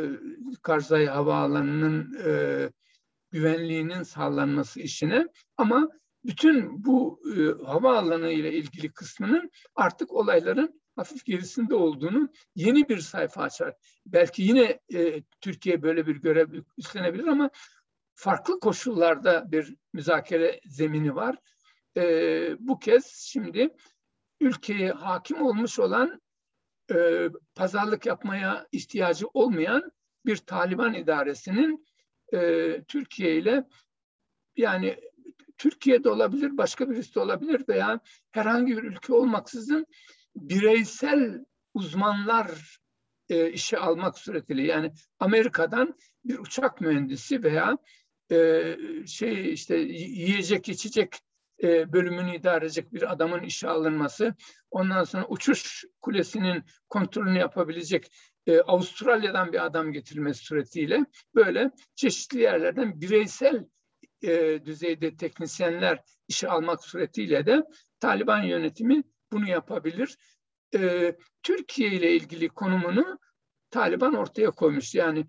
Karzai 0.62 1.06
Havaalanı'nın 1.06 2.18
e, 2.26 2.70
güvenliğinin 3.30 4.02
sağlanması 4.02 4.80
işine 4.80 5.28
ama 5.56 5.88
bütün 6.24 6.84
bu 6.84 7.20
e, 7.36 7.64
havaalanı 7.64 8.30
ile 8.30 8.52
ilgili 8.52 8.92
kısmının 8.92 9.50
artık 9.74 10.12
olayların 10.12 10.82
hafif 10.96 11.24
gerisinde 11.24 11.74
olduğunu 11.74 12.28
yeni 12.56 12.88
bir 12.88 12.98
sayfa 12.98 13.42
açar. 13.42 13.74
Belki 14.06 14.42
yine 14.42 14.80
e, 14.94 15.22
Türkiye 15.40 15.82
böyle 15.82 16.06
bir 16.06 16.16
görev 16.16 16.48
üstlenebilir 16.78 17.26
ama 17.26 17.50
farklı 18.14 18.60
koşullarda 18.60 19.52
bir 19.52 19.74
müzakere 19.92 20.60
zemini 20.66 21.14
var. 21.14 21.36
E, 21.96 22.02
bu 22.58 22.78
kez 22.78 23.06
şimdi 23.06 23.68
ülkeye 24.40 24.92
hakim 24.92 25.42
olmuş 25.42 25.78
olan 25.78 26.20
e, 26.94 27.28
pazarlık 27.54 28.06
yapmaya 28.06 28.66
ihtiyacı 28.72 29.26
olmayan 29.34 29.92
bir 30.26 30.36
Taliban 30.36 30.94
idaresinin 30.94 31.86
e, 32.32 32.82
Türkiye 32.88 33.36
ile 33.36 33.64
yani 34.56 34.98
Türkiye'de 35.58 36.10
olabilir, 36.10 36.56
başka 36.56 36.90
birisi 36.90 37.14
de 37.14 37.20
olabilir 37.20 37.64
veya 37.68 38.00
herhangi 38.32 38.76
bir 38.76 38.82
ülke 38.82 39.12
olmaksızın 39.12 39.86
bireysel 40.36 41.44
uzmanlar 41.74 42.78
e, 43.28 43.50
işe 43.50 43.78
almak 43.78 44.18
suretiyle 44.18 44.62
yani 44.62 44.92
Amerika'dan 45.18 45.94
bir 46.24 46.38
uçak 46.38 46.80
mühendisi 46.80 47.42
veya 47.42 47.78
e, 48.30 48.76
şey 49.06 49.52
işte 49.52 49.76
yiyecek 49.76 50.68
içecek 50.68 51.16
e, 51.62 51.92
bölümünü 51.92 52.36
idare 52.36 52.64
edecek 52.64 52.92
bir 52.92 53.12
adamın 53.12 53.42
işe 53.42 53.68
alınması, 53.68 54.34
ondan 54.70 55.04
sonra 55.04 55.26
uçuş 55.28 55.84
kulesinin 56.00 56.62
kontrolünü 56.88 57.38
yapabilecek 57.38 58.12
e, 58.46 58.60
Avustralya'dan 58.60 59.52
bir 59.52 59.64
adam 59.64 59.92
getirilmesi 59.92 60.44
suretiyle 60.44 61.04
böyle 61.34 61.70
çeşitli 61.94 62.40
yerlerden 62.40 63.00
bireysel 63.00 63.64
e, 64.22 64.64
düzeyde 64.64 65.16
teknisyenler 65.16 66.02
işe 66.28 66.48
almak 66.48 66.84
suretiyle 66.84 67.46
de 67.46 67.62
Taliban 68.00 68.42
yönetimi 68.42 69.02
bunu 69.32 69.48
yapabilir. 69.48 70.16
E, 70.74 71.14
Türkiye 71.42 71.90
ile 71.90 72.16
ilgili 72.16 72.48
konumunu 72.48 73.18
Taliban 73.70 74.14
ortaya 74.14 74.50
koymuş. 74.50 74.94
Yani 74.94 75.26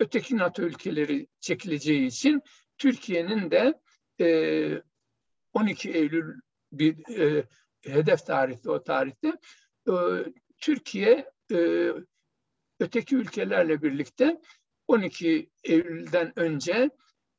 öteki 0.00 0.36
NATO 0.36 0.62
ülkeleri 0.62 1.26
çekileceği 1.40 2.06
için 2.06 2.42
Türkiye'nin 2.78 3.50
de 3.50 3.80
e, 4.20 4.82
12 5.52 5.90
Eylül 5.90 6.40
bir 6.72 7.18
e, 7.18 7.44
hedef 7.80 8.26
tarihte 8.26 8.70
o 8.70 8.82
tarihte 8.82 9.32
Türkiye 10.58 11.30
e, 11.52 11.88
öteki 12.80 13.16
ülkelerle 13.16 13.82
birlikte 13.82 14.40
12 14.88 15.50
Eylül'den 15.64 16.38
önce 16.38 16.90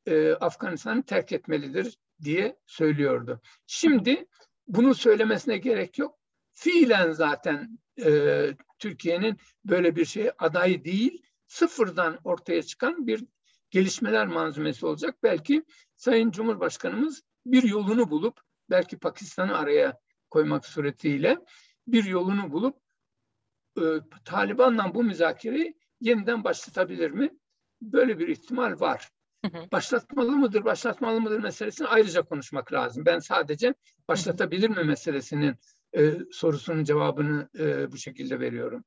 e, 0.06 0.32
Afganistan'ı 0.32 1.02
terk 1.02 1.32
etmelidir 1.32 1.98
diye 2.22 2.56
söylüyordu. 2.66 3.40
Şimdi 3.66 4.26
bunu 4.68 4.94
söylemesine 4.94 5.58
gerek 5.58 5.98
yok. 5.98 6.18
Fiilen 6.52 7.12
zaten 7.12 7.78
e, 8.04 8.46
Türkiye'nin 8.78 9.36
böyle 9.64 9.96
bir 9.96 10.04
şey 10.04 10.30
aday 10.38 10.84
değil, 10.84 11.22
sıfırdan 11.46 12.18
ortaya 12.24 12.62
çıkan 12.62 13.06
bir 13.06 13.24
gelişmeler 13.70 14.26
manzumesi 14.26 14.86
olacak. 14.86 15.16
Belki 15.22 15.64
Sayın 15.96 16.30
Cumhurbaşkanımız 16.30 17.22
bir 17.46 17.62
yolunu 17.62 18.10
bulup, 18.10 18.40
belki 18.70 18.98
Pakistan'ı 18.98 19.58
araya 19.58 20.00
koymak 20.30 20.66
suretiyle 20.66 21.38
bir 21.86 22.04
yolunu 22.04 22.52
bulup 22.52 22.76
e, 23.78 23.82
Taliban'la 24.24 24.94
bu 24.94 25.04
müzakereyi 25.04 25.78
yeniden 26.00 26.44
başlatabilir 26.44 27.10
mi? 27.10 27.30
Böyle 27.82 28.18
bir 28.18 28.28
ihtimal 28.28 28.80
var. 28.80 29.10
Başlatmalı 29.72 30.32
mıdır, 30.32 30.64
başlatmalı 30.64 31.20
mıdır 31.20 31.40
meselesini 31.40 31.88
ayrıca 31.88 32.22
konuşmak 32.22 32.72
lazım. 32.72 33.06
Ben 33.06 33.18
sadece 33.18 33.74
başlatabilir 34.08 34.68
mi 34.68 34.84
meselesinin 34.84 35.56
e, 35.96 36.14
sorusunun 36.32 36.84
cevabını 36.84 37.48
e, 37.58 37.92
bu 37.92 37.96
şekilde 37.96 38.40
veriyorum. 38.40 38.82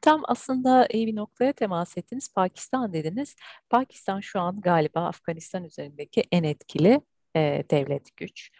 Tam 0.00 0.22
aslında 0.24 0.86
iyi 0.92 1.06
bir 1.06 1.16
noktaya 1.16 1.52
temas 1.52 1.98
ettiniz. 1.98 2.28
Pakistan 2.34 2.92
dediniz. 2.92 3.36
Pakistan 3.70 4.20
şu 4.20 4.40
an 4.40 4.60
galiba 4.60 5.06
Afganistan 5.06 5.64
üzerindeki 5.64 6.24
en 6.32 6.42
etkili 6.42 7.00
e, 7.36 7.64
devlet 7.70 8.16
güç. 8.16 8.50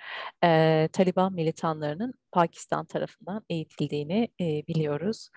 E, 0.44 0.88
Taliban 0.92 1.32
militanlarının 1.32 2.14
Pakistan 2.32 2.86
tarafından 2.86 3.44
eğitildiğini 3.48 4.28
e, 4.40 4.66
biliyoruz. 4.66 5.28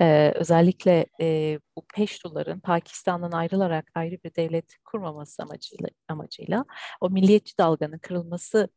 E, 0.00 0.32
özellikle 0.34 1.06
e, 1.20 1.58
bu 1.76 1.84
Peştuların 1.94 2.60
Pakistan'dan 2.60 3.32
ayrılarak 3.32 3.90
ayrı 3.94 4.16
bir 4.24 4.34
devlet 4.34 4.76
kurmaması 4.84 5.42
amacıyla, 5.42 5.88
amacıyla 6.08 6.64
o 7.00 7.10
milliyetçi 7.10 7.58
dalganın 7.58 7.98
kırılması 7.98 8.68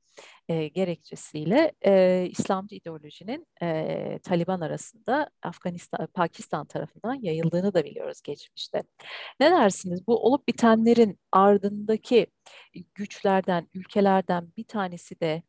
e, 0.49 0.67
gerekçesiyle 0.67 1.71
e, 1.85 2.25
İslamcı 2.31 2.75
ideolojinin 2.75 3.47
e, 3.61 4.19
Taliban 4.23 4.61
arasında 4.61 5.29
Afganistan, 5.41 6.07
Pakistan 6.07 6.65
tarafından 6.65 7.13
yayıldığını 7.13 7.73
da 7.73 7.83
biliyoruz 7.83 8.21
geçmişte. 8.21 8.83
Ne 9.39 9.51
dersiniz? 9.51 10.07
Bu 10.07 10.25
olup 10.25 10.47
bitenlerin 10.47 11.19
ardındaki 11.31 12.27
güçlerden, 12.95 13.67
ülkelerden 13.73 14.51
bir 14.57 14.63
tanesi 14.63 15.19
de 15.19 15.43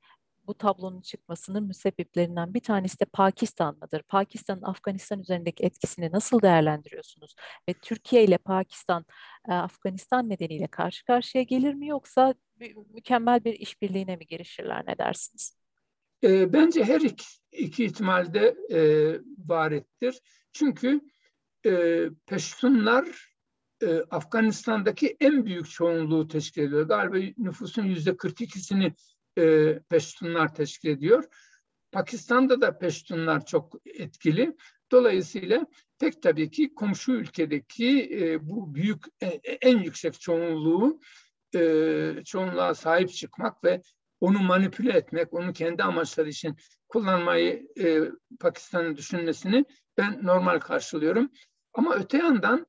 bu 0.49 0.55
tablonun 0.55 1.01
çıkmasının 1.01 1.65
müsebbiplerinden 1.65 2.55
bir 2.55 2.61
tanesi 2.61 3.01
de 3.01 3.05
Pakistan 3.05 3.79
mıdır? 3.83 4.03
Pakistan'ın 4.03 4.63
Afganistan 4.63 5.21
üzerindeki 5.21 5.65
etkisini 5.65 6.13
nasıl 6.13 6.43
değerlendiriyorsunuz? 6.43 7.35
Ve 7.69 7.75
Türkiye 7.75 8.25
ile 8.25 8.39
Pakistan 8.39 9.05
e, 9.49 9.53
Afganistan 9.53 10.29
nedeniyle 10.29 10.67
karşı 10.67 11.05
karşıya 11.05 11.45
gelir 11.45 11.75
mi 11.75 11.87
yoksa 11.87 12.35
mükemmel 12.95 13.45
bir 13.45 13.55
işbirliğine 13.55 14.17
mi 14.17 14.27
girişirler 14.27 14.85
ne 14.87 14.99
dersiniz? 14.99 15.59
E, 16.25 16.53
bence 16.53 16.85
her 16.85 17.01
iki, 17.01 17.27
iki 17.53 17.85
ihtimalde 17.85 18.57
e, 18.71 18.81
var 19.47 19.73
ettir. 19.73 20.21
Çünkü 20.53 21.01
e, 21.67 22.05
Peştunlar 22.27 23.35
e, 23.83 23.87
Afganistan'daki 24.11 25.17
en 25.21 25.47
büyük 25.47 25.71
çoğunluğu 25.71 26.29
teşkil 26.29 26.63
ediyor. 26.63 26.89
Galiba 26.89 27.33
nüfusun 27.39 27.83
yüzde 27.83 28.11
42'sini 28.11 28.93
e, 29.39 29.79
Peştunlar 29.89 30.55
teşkil 30.55 30.89
ediyor. 30.89 31.25
Pakistan'da 31.93 32.61
da 32.61 32.79
Peştunlar 32.79 33.47
çok 33.47 33.75
etkili. 33.87 34.57
Dolayısıyla 34.93 35.67
pek 35.99 36.23
tabii 36.23 36.51
ki 36.51 36.75
komşu 36.75 37.13
ülkedeki 37.13 38.19
e, 38.21 38.49
bu 38.49 38.75
büyük 38.75 39.05
e, 39.23 39.27
en 39.61 39.79
yüksek 39.79 40.21
çoğunluğu 40.21 41.01
e, 41.55 41.61
çoğunluğa 42.25 42.75
sahip 42.75 43.13
çıkmak 43.13 43.65
ve 43.65 43.83
onu 44.21 44.39
manipüle 44.39 44.93
etmek, 44.93 45.35
onu 45.35 45.53
kendi 45.53 45.83
amaçları 45.83 46.29
için 46.29 46.57
kullanmayı 46.89 47.69
e, 47.81 48.01
Pakistan'ın 48.41 48.97
düşünmesini 48.97 49.65
ben 49.99 50.27
normal 50.27 50.59
karşılıyorum. 50.59 51.31
Ama 51.73 51.95
öte 51.95 52.19
yandan 52.19 52.67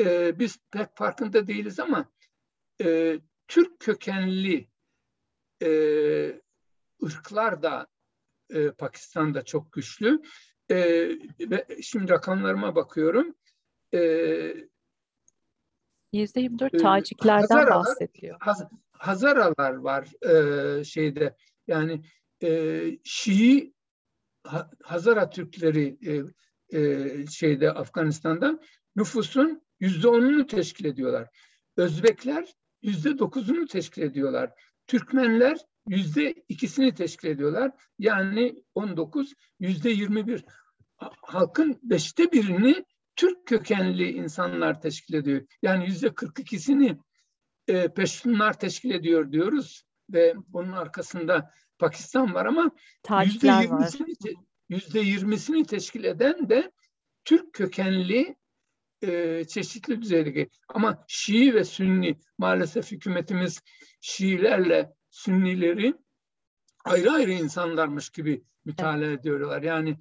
e, 0.00 0.38
biz 0.38 0.58
pek 0.70 0.96
farkında 0.96 1.46
değiliz 1.46 1.80
ama 1.80 2.12
e, 2.84 3.18
Türk 3.48 3.80
kökenli 3.80 4.68
e, 5.64 5.70
ırklar 7.04 7.62
da 7.62 7.86
e, 8.50 8.70
Pakistan'da 8.70 9.44
çok 9.44 9.72
güçlü. 9.72 10.22
E, 10.70 10.76
ve 11.40 11.66
şimdi 11.82 12.12
rakamlarıma 12.12 12.74
bakıyorum. 12.74 13.34
E, 13.94 13.98
%24 16.14 16.82
Taciklerden 16.82 17.40
Hazaralar, 17.40 17.74
bahsediliyor. 17.74 18.36
Haz, 18.40 18.64
Hazaralar 18.92 19.74
var 19.74 20.08
e, 20.80 20.84
şeyde 20.84 21.36
yani 21.66 22.02
e, 22.42 22.80
Şii 23.04 23.74
Hazara 24.82 25.30
Türkleri 25.30 25.98
e, 26.06 26.22
e, 26.78 27.26
şeyde 27.26 27.72
Afganistan'da 27.72 28.60
nüfusun 28.96 29.62
yüzde 29.80 30.08
onunu 30.08 30.46
teşkil 30.46 30.84
ediyorlar. 30.84 31.28
Özbekler 31.76 32.54
yüzde 32.82 33.18
dokuzunu 33.18 33.66
teşkil 33.66 34.02
ediyorlar. 34.02 34.52
Türkmenler 34.86 35.58
yüzde 35.88 36.34
ikisini 36.48 36.94
teşkil 36.94 37.28
ediyorlar. 37.28 37.70
Yani 37.98 38.62
19, 38.74 39.32
yüzde 39.60 39.90
21. 39.90 40.44
Halkın 41.22 41.80
beşte 41.82 42.32
birini 42.32 42.84
Türk 43.16 43.46
kökenli 43.46 44.10
insanlar 44.10 44.80
teşkil 44.80 45.14
ediyor. 45.14 45.46
Yani 45.62 45.86
yüzde 45.86 46.06
42'sini 46.06 46.98
e, 47.68 47.88
Peştunlar 47.88 48.58
teşkil 48.58 48.90
ediyor 48.90 49.32
diyoruz 49.32 49.84
ve 50.10 50.34
onun 50.52 50.72
arkasında 50.72 51.50
Pakistan 51.78 52.34
var 52.34 52.46
ama 52.46 52.70
yüzde 53.24 53.48
20'sini 53.48 54.34
yüzde 54.68 55.02
20'sini 55.02 55.66
teşkil 55.66 56.04
eden 56.04 56.48
de 56.48 56.72
Türk 57.24 57.52
kökenli 57.52 58.36
e, 59.06 59.44
çeşitli 59.44 60.02
düzeydeki 60.02 60.48
ama 60.68 61.04
Şii 61.08 61.54
ve 61.54 61.64
Sünni 61.64 62.18
maalesef 62.38 62.92
hükümetimiz 62.92 63.60
Şiilerle 64.00 64.92
Sünnileri 65.10 65.94
ayrı 66.84 67.10
ayrı 67.12 67.32
insanlarmış 67.32 68.10
gibi 68.10 68.44
mütalaa 68.64 69.10
ediyorlar. 69.10 69.62
Yani 69.62 69.98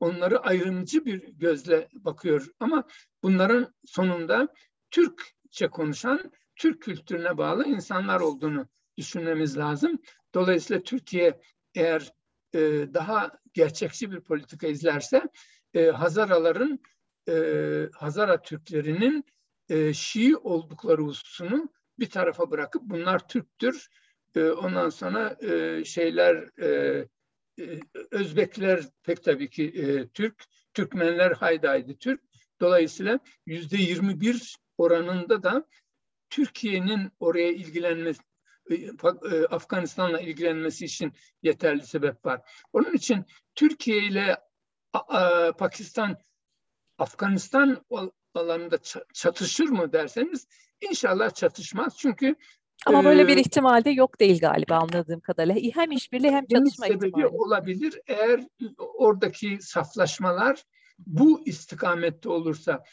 onları 0.00 0.40
ayrımcı 0.40 1.04
bir 1.04 1.28
gözle 1.28 1.88
bakıyor 1.92 2.46
ama 2.60 2.84
bunların 3.22 3.74
sonunda 3.84 4.48
Türkçe 4.90 5.68
konuşan, 5.68 6.32
Türk 6.56 6.82
kültürüne 6.82 7.38
bağlı 7.38 7.66
insanlar 7.66 8.20
olduğunu 8.20 8.68
düşünmemiz 8.96 9.58
lazım. 9.58 9.98
Dolayısıyla 10.34 10.82
Türkiye 10.82 11.40
eğer 11.74 12.12
e, 12.54 12.60
daha 12.94 13.30
gerçekçi 13.52 14.12
bir 14.12 14.20
politika 14.20 14.66
izlerse 14.66 15.22
e, 15.74 15.86
Hazaraların 15.86 16.80
e, 17.28 17.34
Hazara 17.94 18.42
Türklerinin 18.42 19.24
e, 19.68 19.94
Şii 19.94 20.36
oldukları 20.36 21.02
hususunu 21.02 21.68
bir 21.98 22.10
tarafa 22.10 22.50
bırakıp 22.50 22.82
bunlar 22.84 23.28
Türktür. 23.28 23.88
E, 24.36 24.42
ondan 24.42 24.88
sonra 24.90 25.36
e, 25.40 25.84
şeyler 25.84 26.62
e, 26.62 26.68
e, 27.60 27.80
Özbekler 28.10 28.80
pek 29.02 29.24
tabii 29.24 29.50
ki 29.50 29.64
e, 29.64 30.08
Türk, 30.08 30.44
Türkmenler 30.74 31.30
haydaydı 31.32 31.94
Türk. 31.98 32.20
Dolayısıyla 32.60 33.18
yüzde 33.46 33.76
21 33.76 34.56
oranında 34.78 35.42
da 35.42 35.66
Türkiye'nin 36.30 37.12
oraya 37.20 37.52
ilgilenmesi, 37.52 38.22
e, 38.70 38.74
e, 38.74 39.46
Afganistan'la 39.50 40.20
ilgilenmesi 40.20 40.84
için 40.84 41.12
yeterli 41.42 41.86
sebep 41.86 42.26
var. 42.26 42.40
Onun 42.72 42.92
için 42.92 43.24
Türkiye 43.54 43.98
ile 43.98 44.36
Pakistan 45.58 46.16
Afganistan 47.00 47.84
alanında 48.34 48.78
çatışır 49.14 49.68
mı 49.68 49.92
derseniz 49.92 50.46
inşallah 50.80 51.30
çatışmaz. 51.30 51.98
Çünkü 51.98 52.34
ama 52.86 53.04
böyle 53.04 53.28
bir 53.28 53.36
ihtimal 53.36 53.84
de 53.84 53.90
yok 53.90 54.20
değil 54.20 54.40
galiba 54.40 54.76
anladığım 54.76 55.20
kadarıyla. 55.20 55.70
Hem 55.74 55.90
işbirliği 55.90 56.30
hem 56.30 56.46
çatışma 56.46 56.86
ihtimali. 56.86 57.26
olabilir. 57.26 58.00
Eğer 58.06 58.40
oradaki 58.78 59.58
saflaşmalar 59.60 60.64
bu 60.98 61.42
istikamette 61.46 62.28
olursa. 62.28 62.84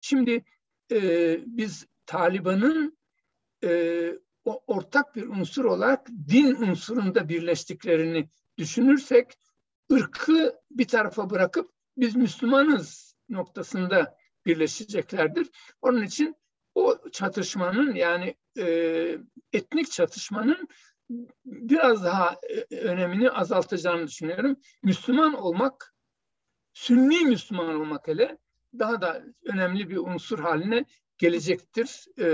Şimdi 0.00 0.44
e, 0.92 0.98
biz 1.46 1.86
Taliban'ın 2.06 2.98
e, 3.64 4.12
ortak 4.44 5.16
bir 5.16 5.26
unsur 5.26 5.64
olarak 5.64 6.08
din 6.28 6.54
unsurunda 6.54 7.28
birleştiklerini 7.28 8.28
düşünürsek 8.58 9.26
ırkı 9.92 10.54
bir 10.70 10.88
tarafa 10.88 11.30
bırakıp 11.30 11.70
biz 11.96 12.16
Müslümanız 12.16 13.09
noktasında 13.30 14.16
birleşeceklerdir. 14.46 15.50
Onun 15.82 16.02
için 16.02 16.36
o 16.74 17.10
çatışmanın 17.12 17.94
yani 17.94 18.34
e, 18.58 19.18
etnik 19.52 19.90
çatışmanın 19.90 20.68
biraz 21.44 22.04
daha 22.04 22.36
e, 22.70 22.76
önemini 22.76 23.30
azaltacağını 23.30 24.06
düşünüyorum. 24.06 24.56
Müslüman 24.82 25.34
olmak 25.34 25.94
Sünni 26.72 27.24
Müslüman 27.24 27.80
olmak 27.80 28.08
hele 28.08 28.38
daha 28.78 29.00
da 29.00 29.24
önemli 29.44 29.90
bir 29.90 29.96
unsur 29.96 30.38
haline 30.38 30.84
gelecektir 31.18 32.06
e, 32.18 32.28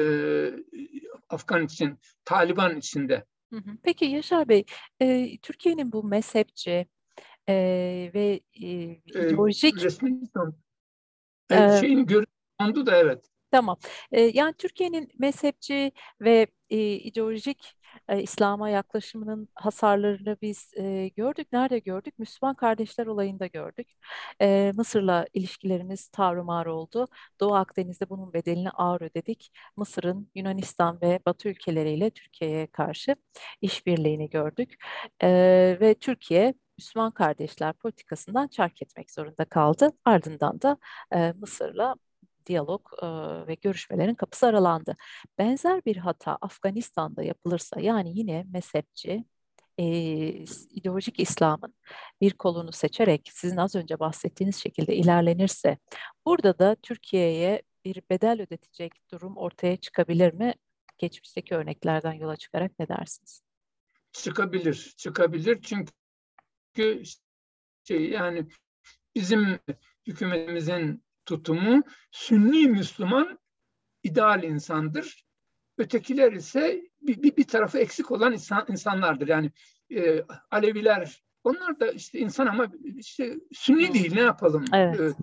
Afgan 1.28 1.64
için, 1.64 1.98
Taliban 2.24 2.76
içinde. 2.76 3.24
Peki 3.82 4.04
Yaşar 4.04 4.48
Bey, 4.48 4.64
e, 5.00 5.38
Türkiye'nin 5.38 5.92
bu 5.92 6.04
mezhepçi 6.04 6.86
e, 7.48 7.54
ve 8.14 8.40
e, 8.62 8.66
ideolojik... 9.04 9.84
Resmi 9.84 10.20
e, 11.50 11.80
şeyin 11.80 12.06
görüntü 12.06 12.86
da 12.86 12.96
evet. 12.96 13.24
Tamam. 13.50 13.76
Yani 14.12 14.54
Türkiye'nin 14.58 15.08
mezhepçi 15.18 15.92
ve 16.20 16.46
e, 16.70 16.78
ideolojik 16.92 17.76
e, 18.08 18.22
İslam'a 18.22 18.70
yaklaşımının 18.70 19.48
hasarlarını 19.54 20.36
biz 20.42 20.72
e, 20.76 21.08
gördük. 21.16 21.48
Nerede 21.52 21.78
gördük? 21.78 22.18
Müslüman 22.18 22.54
kardeşler 22.54 23.06
olayında 23.06 23.46
gördük. 23.46 23.88
E, 24.40 24.72
Mısır'la 24.76 25.26
ilişkilerimiz 25.34 26.08
tarumar 26.08 26.66
oldu. 26.66 27.08
Doğu 27.40 27.54
Akdeniz'de 27.54 28.08
bunun 28.10 28.32
bedelini 28.32 28.70
ağır 28.70 29.00
ödedik. 29.00 29.50
Mısır'ın 29.76 30.30
Yunanistan 30.34 31.00
ve 31.02 31.20
Batı 31.26 31.48
ülkeleriyle 31.48 32.10
Türkiye'ye 32.10 32.66
karşı 32.66 33.16
işbirliğini 33.60 34.30
gördük. 34.30 34.74
E, 35.22 35.28
ve 35.80 35.94
Türkiye 35.94 36.54
Müslüman 36.78 37.10
kardeşler 37.10 37.72
politikasından 37.72 38.48
çark 38.48 38.82
etmek 38.82 39.10
zorunda 39.10 39.44
kaldı. 39.44 39.90
Ardından 40.04 40.62
da 40.62 40.76
e, 41.12 41.32
Mısır'la 41.32 41.94
diyalog 42.46 42.88
e, 43.02 43.06
ve 43.46 43.54
görüşmelerin 43.54 44.14
kapısı 44.14 44.46
aralandı. 44.46 44.96
Benzer 45.38 45.84
bir 45.84 45.96
hata 45.96 46.38
Afganistan'da 46.40 47.22
yapılırsa 47.22 47.80
yani 47.80 48.18
yine 48.18 48.44
mezhepçi, 48.52 49.24
e, 49.78 49.84
ideolojik 50.70 51.20
İslam'ın 51.20 51.74
bir 52.20 52.30
kolunu 52.30 52.72
seçerek 52.72 53.30
sizin 53.34 53.56
az 53.56 53.74
önce 53.74 53.98
bahsettiğiniz 54.00 54.56
şekilde 54.56 54.96
ilerlenirse 54.96 55.78
burada 56.26 56.58
da 56.58 56.76
Türkiye'ye 56.82 57.62
bir 57.84 58.02
bedel 58.10 58.42
ödetecek 58.42 58.92
durum 59.12 59.36
ortaya 59.36 59.76
çıkabilir 59.76 60.32
mi? 60.32 60.54
Geçmişteki 60.98 61.54
örneklerden 61.54 62.12
yola 62.12 62.36
çıkarak 62.36 62.78
ne 62.78 62.88
dersiniz? 62.88 63.42
Çıkabilir, 64.12 64.94
çıkabilir 64.96 65.58
çünkü 65.62 65.92
şey 67.84 68.10
yani 68.10 68.46
bizim 69.14 69.58
hükümetimizin 70.06 71.02
tutumu 71.26 71.82
Sünni 72.10 72.68
Müslüman 72.68 73.38
ideal 74.02 74.42
insandır. 74.42 75.26
Ötekiler 75.78 76.32
ise 76.32 76.82
bir, 77.02 77.22
bir, 77.22 77.36
bir 77.36 77.44
tarafı 77.44 77.78
eksik 77.78 78.10
olan 78.10 78.32
insan, 78.32 78.66
insanlardır. 78.68 79.28
Yani 79.28 79.50
e, 79.94 80.22
Aleviler 80.50 81.22
onlar 81.44 81.80
da 81.80 81.92
işte 81.92 82.18
insan 82.18 82.46
ama 82.46 82.66
işte 82.96 83.34
Sünni 83.52 83.94
değil 83.94 84.14
ne 84.14 84.20
yapalım? 84.20 84.64
Evet. 84.72 85.16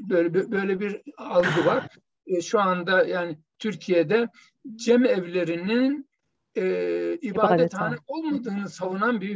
Böyle 0.00 0.50
böyle 0.50 0.80
bir 0.80 1.02
algı 1.16 1.66
var. 1.66 1.88
E, 2.26 2.40
şu 2.40 2.60
anda 2.60 3.06
yani 3.06 3.38
Türkiye'de 3.58 4.28
cem 4.76 5.04
evlerinin 5.04 6.08
e, 6.56 7.18
ibadethane 7.22 7.96
olmadığını 8.06 8.68
savunan 8.68 9.20
bir 9.20 9.28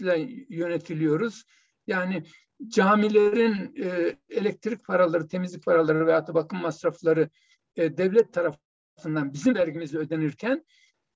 hükümetle 0.00 0.46
yönetiliyoruz. 0.48 1.44
Yani 1.86 2.22
camilerin 2.68 3.74
e, 3.82 4.16
elektrik 4.28 4.84
paraları, 4.84 5.28
temizlik 5.28 5.64
paraları 5.64 6.06
veya 6.06 6.26
bakım 6.28 6.60
masrafları 6.60 7.28
e, 7.76 7.96
devlet 7.96 8.32
tarafından 8.32 9.32
bizim 9.32 9.54
vergimizle 9.54 9.98
ödenirken 9.98 10.64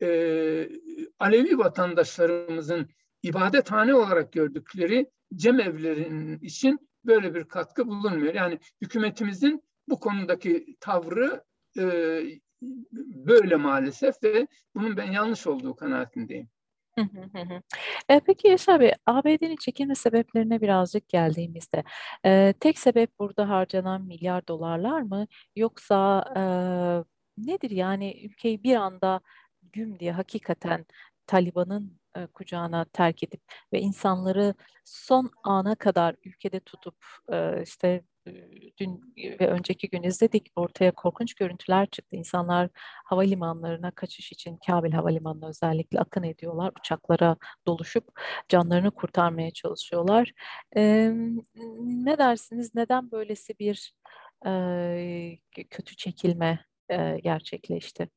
e, 0.03 0.09
Alevi 1.19 1.59
vatandaşlarımızın 1.59 2.89
ibadethane 3.23 3.95
olarak 3.95 4.33
gördükleri 4.33 5.11
cemevlerin 5.35 6.39
için 6.39 6.79
böyle 7.05 7.35
bir 7.35 7.45
katkı 7.45 7.87
bulunmuyor. 7.87 8.35
Yani 8.35 8.59
hükümetimizin 8.83 9.63
bu 9.89 10.01
konudaki 10.01 10.77
tavrı 10.81 11.45
e, 11.79 11.83
böyle 13.27 13.57
maalesef 13.57 14.23
ve 14.23 14.47
bunun 14.75 14.97
ben 14.97 15.13
yanlış 15.13 15.47
olduğu 15.47 15.77
kanaatindeyim. 15.77 16.49
E, 18.09 18.21
peki 18.21 18.49
Yaşar 18.49 18.81
Bey, 18.81 18.93
ABD'nin 19.07 19.57
çekilme 19.57 19.95
sebeplerine 19.95 20.61
birazcık 20.61 21.09
geldiğimizde, 21.09 21.85
e, 22.27 22.55
tek 22.61 22.79
sebep 22.79 23.19
burada 23.19 23.49
harcanan 23.49 24.03
milyar 24.03 24.49
dolarlar 24.49 25.01
mı? 25.01 25.27
Yoksa 25.57 26.25
e, 26.37 26.43
nedir 27.39 27.71
yani 27.71 28.25
ülkeyi 28.27 28.63
bir 28.63 28.75
anda 28.77 29.21
güm 29.73 29.99
diye 29.99 30.13
hakikaten 30.13 30.87
Taliban'ın 31.27 32.00
e, 32.17 32.27
kucağına 32.27 32.85
terk 32.85 33.23
edip 33.23 33.41
ve 33.73 33.81
insanları 33.81 34.55
son 34.85 35.31
ana 35.45 35.75
kadar 35.75 36.17
ülkede 36.25 36.61
tutup 36.61 36.97
e, 37.33 37.63
işte 37.63 38.03
dün 38.79 39.15
ve 39.17 39.49
önceki 39.49 39.89
gün 39.89 40.03
izledik 40.03 40.53
ortaya 40.57 40.93
korkunç 40.93 41.35
görüntüler 41.35 41.87
çıktı. 41.87 42.17
İnsanlar 42.17 42.69
havalimanlarına 43.05 43.91
kaçış 43.91 44.33
için 44.33 44.59
Kabil 44.67 44.93
Havalimanı'na 44.93 45.49
özellikle 45.49 46.01
akın 46.01 46.23
ediyorlar. 46.23 46.73
Uçaklara 46.79 47.37
doluşup 47.67 48.21
canlarını 48.49 48.91
kurtarmaya 48.91 49.51
çalışıyorlar. 49.51 50.33
Ee, 50.77 51.13
ne 51.81 52.19
dersiniz? 52.19 52.75
Neden 52.75 53.11
böylesi 53.11 53.59
bir 53.59 53.95
e, 54.47 55.39
kötü 55.71 55.97
çekilme 55.97 56.65
e, 56.89 57.19
gerçekleşti? 57.23 58.09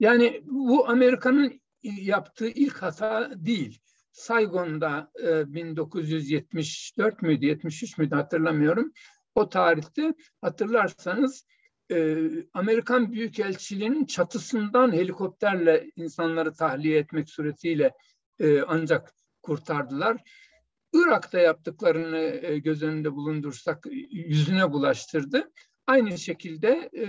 Yani 0.00 0.42
bu 0.44 0.88
Amerika'nın 0.88 1.60
yaptığı 1.84 2.48
ilk 2.48 2.82
hata 2.82 3.30
değil. 3.34 3.78
Saigon'da 4.12 5.10
e, 5.22 5.54
1974 5.54 7.22
müydü, 7.22 7.46
73 7.46 7.98
müydü 7.98 8.14
hatırlamıyorum. 8.14 8.92
O 9.34 9.48
tarihte 9.48 10.14
hatırlarsanız 10.40 11.46
e, 11.90 12.16
Amerikan 12.54 13.12
Büyükelçiliği'nin 13.12 14.04
çatısından 14.04 14.92
helikopterle 14.92 15.90
insanları 15.96 16.52
tahliye 16.52 16.98
etmek 16.98 17.30
suretiyle 17.30 17.92
e, 18.38 18.62
ancak 18.62 19.14
kurtardılar. 19.42 20.16
Irak'ta 20.92 21.38
yaptıklarını 21.38 22.18
e, 22.18 22.58
göz 22.58 22.82
önünde 22.82 23.12
bulundursak 23.12 23.86
yüzüne 24.10 24.72
bulaştırdı. 24.72 25.52
Aynı 25.86 26.18
şekilde 26.18 26.90
e, 26.96 27.06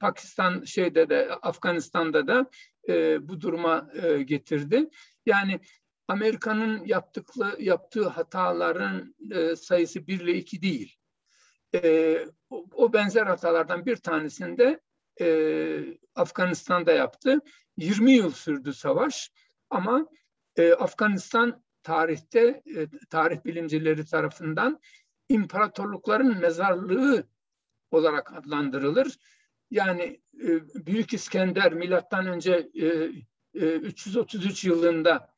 Pakistan 0.00 0.64
şeyde 0.64 1.08
de 1.08 1.28
Afganistan'da 1.42 2.26
da 2.26 2.50
e, 2.88 3.28
bu 3.28 3.40
duruma 3.40 3.90
e, 4.02 4.22
getirdi. 4.22 4.90
Yani 5.26 5.60
Amerika'nın 6.08 6.84
yaptığı 7.58 8.08
hataların 8.08 9.14
e, 9.30 9.56
sayısı 9.56 10.06
bir 10.06 10.20
ile 10.20 10.34
iki 10.34 10.62
değil. 10.62 10.96
E, 11.74 12.18
o, 12.50 12.66
o 12.74 12.92
benzer 12.92 13.26
hatalardan 13.26 13.86
bir 13.86 13.96
tanesinde 13.96 14.80
e, 15.20 15.98
Afganistan'da 16.14 16.92
yaptı. 16.92 17.38
20 17.76 18.12
yıl 18.12 18.30
sürdü 18.30 18.72
savaş 18.72 19.30
ama 19.70 20.06
e, 20.56 20.72
Afganistan 20.72 21.62
tarihte 21.82 22.62
e, 22.76 22.88
tarih 23.10 23.44
bilimcileri 23.44 24.04
tarafından 24.04 24.80
imparatorlukların 25.28 26.40
mezarlığı 26.40 27.26
olarak 27.90 28.32
adlandırılır. 28.32 29.18
Yani 29.72 30.20
e, 30.42 30.48
Büyük 30.86 31.12
İskender 31.14 31.72
milattan 31.74 32.26
önce 32.26 32.70
e, 33.54 33.68
333 33.76 34.64
e, 34.64 34.68
yılında 34.68 35.34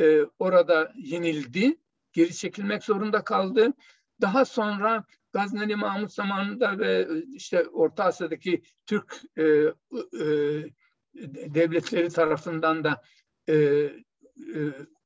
e, 0.00 0.20
orada 0.38 0.92
yenildi. 0.96 1.76
Geri 2.12 2.34
çekilmek 2.34 2.84
zorunda 2.84 3.24
kaldı. 3.24 3.72
Daha 4.20 4.44
sonra 4.44 5.04
Gazneli 5.32 5.76
Mahmut 5.76 6.12
zamanında 6.12 6.78
ve 6.78 7.08
işte 7.34 7.64
Orta 7.66 8.04
Asya'daki 8.04 8.62
Türk 8.86 9.22
e, 9.36 9.42
e, 9.42 10.24
devletleri 11.54 12.08
tarafından 12.08 12.84
da 12.84 13.02
e, 13.48 13.54
e, 13.54 13.92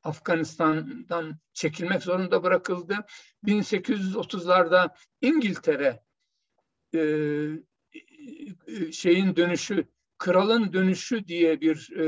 Afganistan'dan 0.03 1.38
çekilmek 1.53 2.03
zorunda 2.03 2.43
bırakıldı. 2.43 2.97
1830'larda 3.45 4.90
İngiltere 5.21 6.03
e, 6.95 7.01
şeyin 8.92 9.37
dönüşü 9.37 9.87
Kralın 10.20 10.72
Dönüşü 10.72 11.26
diye 11.28 11.61
bir 11.61 11.96
e, 11.96 12.04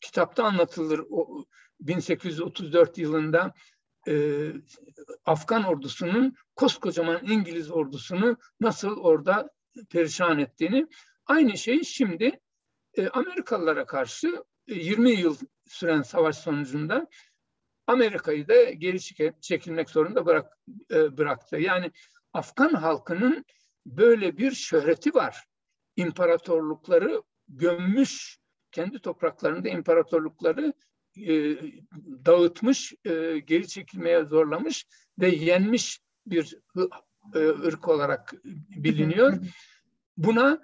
kitapta 0.00 0.44
anlatılır. 0.44 1.00
O, 1.10 1.44
1834 1.80 2.98
yılında 2.98 3.54
e, 4.08 4.46
Afgan 5.24 5.64
ordusunun 5.64 6.36
koskocaman 6.56 7.26
İngiliz 7.26 7.70
ordusunu 7.70 8.36
nasıl 8.60 8.96
orada 8.96 9.50
perişan 9.90 10.38
ettiğini. 10.38 10.86
Aynı 11.26 11.58
şey 11.58 11.82
şimdi 11.82 12.40
e, 12.94 13.08
Amerikalılara 13.08 13.86
karşı 13.86 14.44
e, 14.68 14.74
20 14.74 15.10
yıl 15.10 15.36
süren 15.68 16.02
savaş 16.02 16.36
sonucunda 16.38 17.06
Amerika'yı 17.86 18.48
da 18.48 18.70
geri 18.70 19.00
çekilmek 19.40 19.90
zorunda 19.90 20.26
bırak, 20.26 20.58
e, 20.90 21.16
bıraktı. 21.18 21.56
Yani 21.56 21.90
Afgan 22.32 22.74
halkının 22.74 23.44
böyle 23.86 24.38
bir 24.38 24.50
şöhreti 24.52 25.14
var 25.14 25.44
imparatorlukları 25.96 27.22
gömmüş, 27.48 28.38
kendi 28.72 28.98
topraklarında 28.98 29.68
imparatorlukları 29.68 30.72
e, 31.16 31.56
dağıtmış, 32.26 32.92
e, 33.04 33.38
geri 33.38 33.68
çekilmeye 33.68 34.24
zorlamış 34.24 34.86
ve 35.18 35.28
yenmiş 35.28 36.00
bir 36.26 36.58
e, 37.34 37.38
ırk 37.38 37.88
olarak 37.88 38.34
biliniyor. 38.76 39.38
Buna 40.16 40.60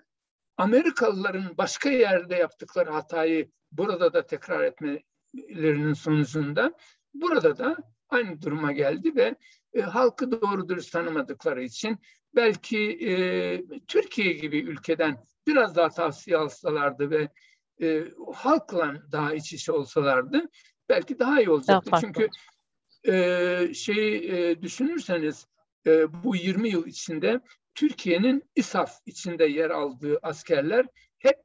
Amerikalıların 0.57 1.59
başka 1.59 1.91
yerde 1.91 2.35
yaptıkları 2.35 2.91
hatayı 2.91 3.51
burada 3.73 4.13
da 4.13 4.27
tekrar 4.27 4.65
etmelerinin 4.65 5.93
sonucunda 5.93 6.73
burada 7.15 7.59
da 7.59 7.77
aynı 8.09 8.43
duruma 8.43 8.73
geldi 8.73 9.17
ve 9.17 9.37
e, 9.73 9.81
halkı 9.81 10.31
doğru 10.33 10.69
dürüst 10.69 10.93
tanımadıkları 10.93 11.63
için 11.63 11.99
belki 12.35 12.79
e, 13.09 13.79
Türkiye 13.87 14.33
gibi 14.33 14.59
ülkeden 14.59 15.25
biraz 15.47 15.77
daha 15.77 15.89
tavsiye 15.89 16.37
alsalardı 16.37 17.11
ve 17.11 17.29
e, 17.83 18.05
halkla 18.35 19.03
daha 19.13 19.35
iç 19.35 19.53
içe 19.53 19.73
olsalardı 19.73 20.49
belki 20.89 21.19
daha 21.19 21.41
iyi 21.41 21.51
olacaktı. 21.51 21.91
Daha 21.91 22.01
Çünkü 22.01 22.29
e, 23.09 23.75
şeyi 23.75 24.33
e, 24.33 24.63
düşünürseniz 24.63 25.47
e, 25.87 26.23
bu 26.25 26.37
20 26.37 26.69
yıl 26.69 26.87
içinde 26.87 27.41
Türkiye'nin 27.75 28.51
İSAF 28.57 29.01
içinde 29.07 29.45
yer 29.45 29.71
aldığı 29.71 30.19
askerler 30.23 30.87
hep 31.19 31.39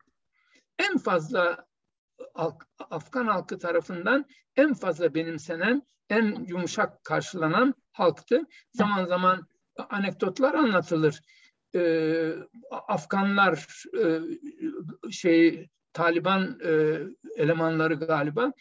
en 0.79 0.97
fazla 0.97 1.65
Afgan 2.79 3.27
halkı 3.27 3.59
tarafından 3.59 4.25
en 4.55 4.73
fazla 4.73 5.15
benimsenen, 5.15 5.83
en 6.09 6.45
yumuşak 6.47 7.03
karşılanan 7.03 7.73
halktı. 7.91 8.41
Zaman 8.71 9.05
zaman 9.05 9.47
anekdotlar 9.89 10.53
anlatılır. 10.53 11.21
Ee, 11.75 12.33
Afganlar 12.71 13.83
e, 14.03 14.19
şey 15.11 15.69
Taliban 15.93 16.59
e, 16.65 16.99
elemanları 17.35 17.93
galiba 17.93 18.53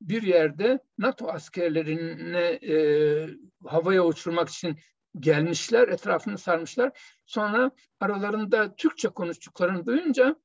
bir 0.00 0.22
yerde 0.22 0.78
NATO 0.98 1.28
askerlerine 1.28 2.58
e, 2.74 2.76
havaya 3.66 4.06
uçurmak 4.06 4.48
için 4.48 4.76
gelmişler, 5.18 5.88
etrafını 5.88 6.38
sarmışlar. 6.38 7.00
Sonra 7.26 7.70
aralarında 8.00 8.76
Türkçe 8.76 9.08
konuştuklarını 9.08 9.86
duyunca 9.86 10.36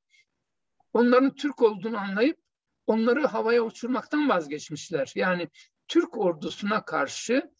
onların 0.92 1.34
Türk 1.34 1.62
olduğunu 1.62 1.98
anlayıp 1.98 2.38
onları 2.86 3.26
havaya 3.26 3.62
uçurmaktan 3.62 4.28
vazgeçmişler. 4.28 5.12
Yani 5.14 5.48
Türk 5.88 6.18
ordusuna 6.18 6.84
karşı 6.84 7.50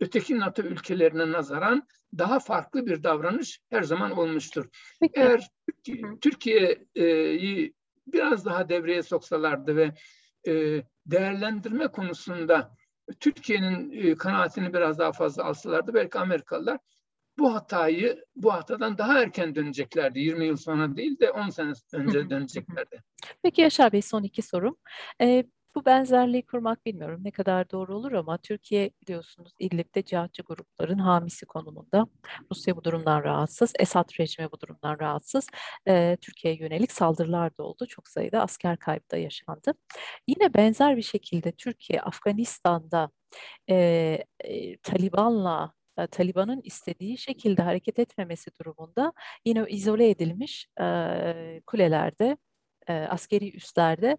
öteki 0.00 0.38
NATO 0.38 0.62
ülkelerine 0.62 1.32
nazaran 1.32 1.86
daha 2.18 2.40
farklı 2.40 2.86
bir 2.86 3.02
davranış 3.02 3.60
her 3.70 3.82
zaman 3.82 4.18
olmuştur. 4.18 4.68
Peki. 5.00 5.20
Eğer 5.20 5.48
Türkiye'yi 6.20 7.74
biraz 8.06 8.44
daha 8.44 8.68
devreye 8.68 9.02
soksalardı 9.02 9.76
ve 9.76 9.94
e, 10.46 10.82
değerlendirme 11.06 11.88
konusunda 11.88 12.76
Türkiye'nin 13.20 13.90
e, 13.90 14.14
kanaatini 14.14 14.74
biraz 14.74 14.98
daha 14.98 15.12
fazla 15.12 15.44
alsalardı 15.44 15.94
belki 15.94 16.18
Amerikalılar 16.18 16.78
bu 17.38 17.54
hatayı 17.54 18.24
bu 18.36 18.52
hatadan 18.52 18.98
daha 18.98 19.22
erken 19.22 19.54
döneceklerdi. 19.54 20.20
20 20.20 20.46
yıl 20.46 20.56
sonra 20.56 20.96
değil 20.96 21.20
de 21.20 21.30
10 21.30 21.48
sene 21.48 21.72
önce 21.92 22.30
döneceklerdi. 22.30 23.02
Peki 23.42 23.60
Yaşar 23.60 23.92
Bey 23.92 24.02
son 24.02 24.22
iki 24.22 24.42
sorum. 24.42 24.76
Ee, 25.20 25.44
bu 25.78 25.84
benzerliği 25.84 26.46
kurmak 26.46 26.86
bilmiyorum 26.86 27.20
ne 27.24 27.30
kadar 27.30 27.70
doğru 27.70 27.96
olur 27.96 28.12
ama 28.12 28.38
Türkiye 28.38 28.90
biliyorsunuz 29.02 29.52
İdlib'de 29.58 30.02
cihatçı 30.02 30.42
grupların 30.42 30.98
hamisi 30.98 31.46
konumunda. 31.46 32.06
Rusya 32.52 32.76
bu 32.76 32.84
durumdan 32.84 33.24
rahatsız, 33.24 33.72
Esad 33.78 34.10
rejimi 34.20 34.52
bu 34.52 34.60
durumdan 34.60 34.98
rahatsız. 35.00 35.46
Ee, 35.88 36.16
Türkiye'ye 36.20 36.60
yönelik 36.60 36.92
saldırılar 36.92 37.56
da 37.58 37.62
oldu. 37.62 37.86
Çok 37.86 38.08
sayıda 38.08 38.42
asker 38.42 38.76
kaybı 38.76 39.10
da 39.10 39.16
yaşandı. 39.16 39.74
Yine 40.28 40.54
benzer 40.54 40.96
bir 40.96 41.02
şekilde 41.02 41.52
Türkiye 41.52 42.00
Afganistan'da 42.00 43.10
e, 43.70 43.74
e, 44.44 44.76
Taliban'la 44.78 45.72
Taliban'ın 46.10 46.60
istediği 46.64 47.18
şekilde 47.18 47.62
hareket 47.62 47.98
etmemesi 47.98 48.50
durumunda 48.60 49.12
yine 49.44 49.64
izole 49.68 50.10
edilmiş 50.10 50.66
e, 50.80 51.62
kulelerde, 51.66 52.36
e, 52.88 52.92
askeri 52.94 53.56
üslerde 53.56 54.16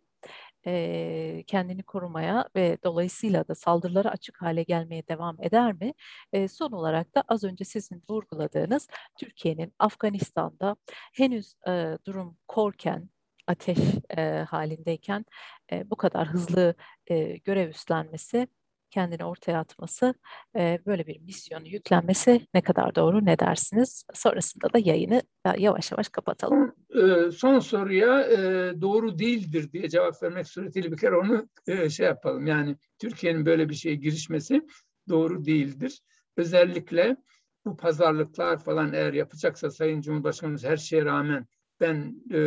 e, 0.69 1.43
kendini 1.47 1.83
korumaya 1.83 2.49
ve 2.55 2.77
dolayısıyla 2.83 3.47
da 3.47 3.55
saldırılara 3.55 4.09
açık 4.09 4.41
hale 4.41 4.63
gelmeye 4.63 5.07
devam 5.07 5.37
eder 5.43 5.73
mi? 5.73 5.93
E, 6.33 6.47
son 6.47 6.71
olarak 6.71 7.15
da 7.15 7.23
az 7.27 7.43
önce 7.43 7.65
sizin 7.65 8.03
vurguladığınız 8.09 8.87
Türkiye'nin 9.19 9.73
Afganistan'da 9.79 10.75
henüz 11.13 11.53
e, 11.67 11.97
durum 12.05 12.37
korken 12.47 13.09
ateş 13.47 13.79
e, 14.17 14.21
halindeyken 14.49 15.25
e, 15.71 15.89
bu 15.89 15.95
kadar 15.95 16.27
hızlı 16.27 16.75
e, 17.07 17.37
görev 17.37 17.69
üstlenmesi 17.69 18.47
kendini 18.89 19.25
ortaya 19.25 19.59
atması, 19.59 20.13
e, 20.55 20.79
böyle 20.85 21.07
bir 21.07 21.19
misyonu 21.19 21.67
yüklenmesi 21.67 22.47
ne 22.53 22.61
kadar 22.61 22.95
doğru 22.95 23.25
ne 23.25 23.39
dersiniz? 23.39 24.03
Sonrasında 24.13 24.73
da 24.73 24.79
yayını 24.79 25.21
yavaş 25.57 25.91
yavaş 25.91 26.09
kapatalım. 26.09 26.75
Son, 26.93 27.29
son 27.29 27.59
soruya 27.59 28.21
e, 28.21 28.37
doğru 28.81 29.19
değildir 29.19 29.71
diye 29.71 29.89
cevap 29.89 30.23
vermek 30.23 30.47
suretiyle 30.47 30.91
bir 30.91 30.97
kere 30.97 31.15
onu 31.15 31.49
e, 31.67 31.89
şey 31.89 32.05
yapalım. 32.05 32.47
Yani 32.47 32.75
Türkiye'nin 32.99 33.45
böyle 33.45 33.69
bir 33.69 33.75
şeye 33.75 33.95
girişmesi 33.95 34.61
doğru 35.09 35.45
değildir. 35.45 36.01
Özellikle 36.37 37.17
bu 37.65 37.77
pazarlıklar 37.77 38.63
falan 38.63 38.93
eğer 38.93 39.13
yapacaksa 39.13 39.71
Sayın 39.71 40.01
Cumhurbaşkanımız 40.01 40.63
her 40.63 40.77
şeye 40.77 41.05
rağmen 41.05 41.45
ben 41.79 42.15
e, 42.33 42.39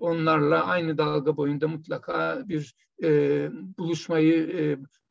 onlarla 0.00 0.64
aynı 0.64 0.98
dalga 0.98 1.36
boyunda 1.36 1.68
mutlaka 1.68 2.48
bir 2.48 2.74
e, 3.02 3.08
buluşmayı 3.78 4.34
e, 4.34 4.62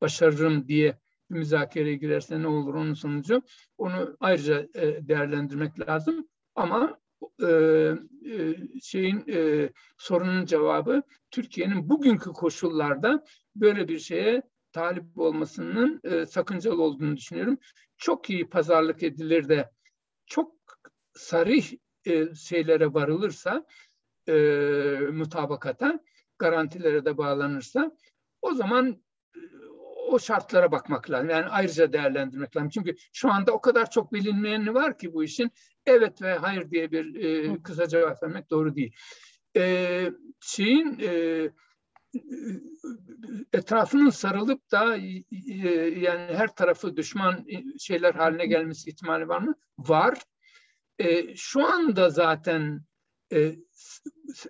başarırım 0.02 0.67
diye 0.67 0.97
bir 1.32 1.36
müzakereye 1.38 1.95
girerse 1.95 2.41
ne 2.41 2.47
olur 2.47 2.73
onun 2.73 2.93
sonucu 2.93 3.41
onu 3.78 4.17
ayrıca 4.19 4.67
e, 4.76 5.08
değerlendirmek 5.08 5.80
lazım 5.80 6.28
ama 6.56 6.99
e, 7.41 7.47
e, 7.47 8.56
şeyin 8.82 9.23
e, 9.30 9.69
sorunun 9.97 10.45
cevabı 10.45 11.04
Türkiye'nin 11.32 11.89
bugünkü 11.89 12.30
koşullarda 12.30 13.23
böyle 13.56 13.88
bir 13.88 13.99
şeye 13.99 14.41
talip 14.71 15.17
olmasının 15.17 16.02
e, 16.04 16.26
sakıncalı 16.26 16.84
olduğunu 16.84 17.17
düşünüyorum. 17.17 17.58
Çok 17.97 18.30
iyi 18.30 18.49
pazarlık 18.49 19.04
edilir 19.04 19.49
de 19.49 19.71
çok 20.26 20.56
sarih 21.13 21.73
e, 22.06 22.36
şeylere 22.36 22.93
varılırsa 22.93 23.65
e, 24.28 24.34
mutabakata, 25.12 26.00
garantilere 26.40 27.06
de 27.06 27.18
bağlanırsa 27.18 27.92
o 28.42 28.54
zaman 28.54 29.02
e, 29.36 29.40
o 30.10 30.20
şartlara 30.20 30.72
bakmak 30.72 31.10
lazım. 31.10 31.30
Yani 31.30 31.46
ayrıca 31.46 31.94
değerlendirmek 31.94 32.56
lazım. 32.56 32.70
Çünkü 32.70 32.96
şu 33.14 33.32
anda 33.32 33.52
o 33.52 33.62
kadar 33.62 33.90
çok 33.90 34.14
bilinmeyeni 34.14 34.74
var 34.74 34.98
ki 34.98 35.14
bu 35.14 35.24
işin 35.24 35.52
evet 35.86 36.22
ve 36.22 36.34
hayır 36.34 36.72
diye 36.72 36.92
bir 36.92 37.16
e, 37.16 37.62
kısa 37.64 37.88
cevap 37.88 38.24
vermek 38.24 38.50
doğru 38.50 38.76
değil. 38.76 38.96
E, 39.58 40.12
şeyin 40.42 41.00
e, 41.02 41.50
etrafının 43.54 44.10
sarılıp 44.10 44.72
da 44.72 44.98
e, 44.98 45.24
yani 46.00 46.36
her 46.36 46.56
tarafı 46.56 46.98
düşman 46.98 47.46
şeyler 47.80 48.14
haline 48.14 48.46
gelmesi 48.46 48.90
ihtimali 48.90 49.28
var 49.28 49.42
mı? 49.42 49.56
Var. 49.78 50.18
E, 51.00 51.36
şu 51.36 51.68
anda 51.68 52.10
zaten 52.10 52.82
e, 53.34 53.56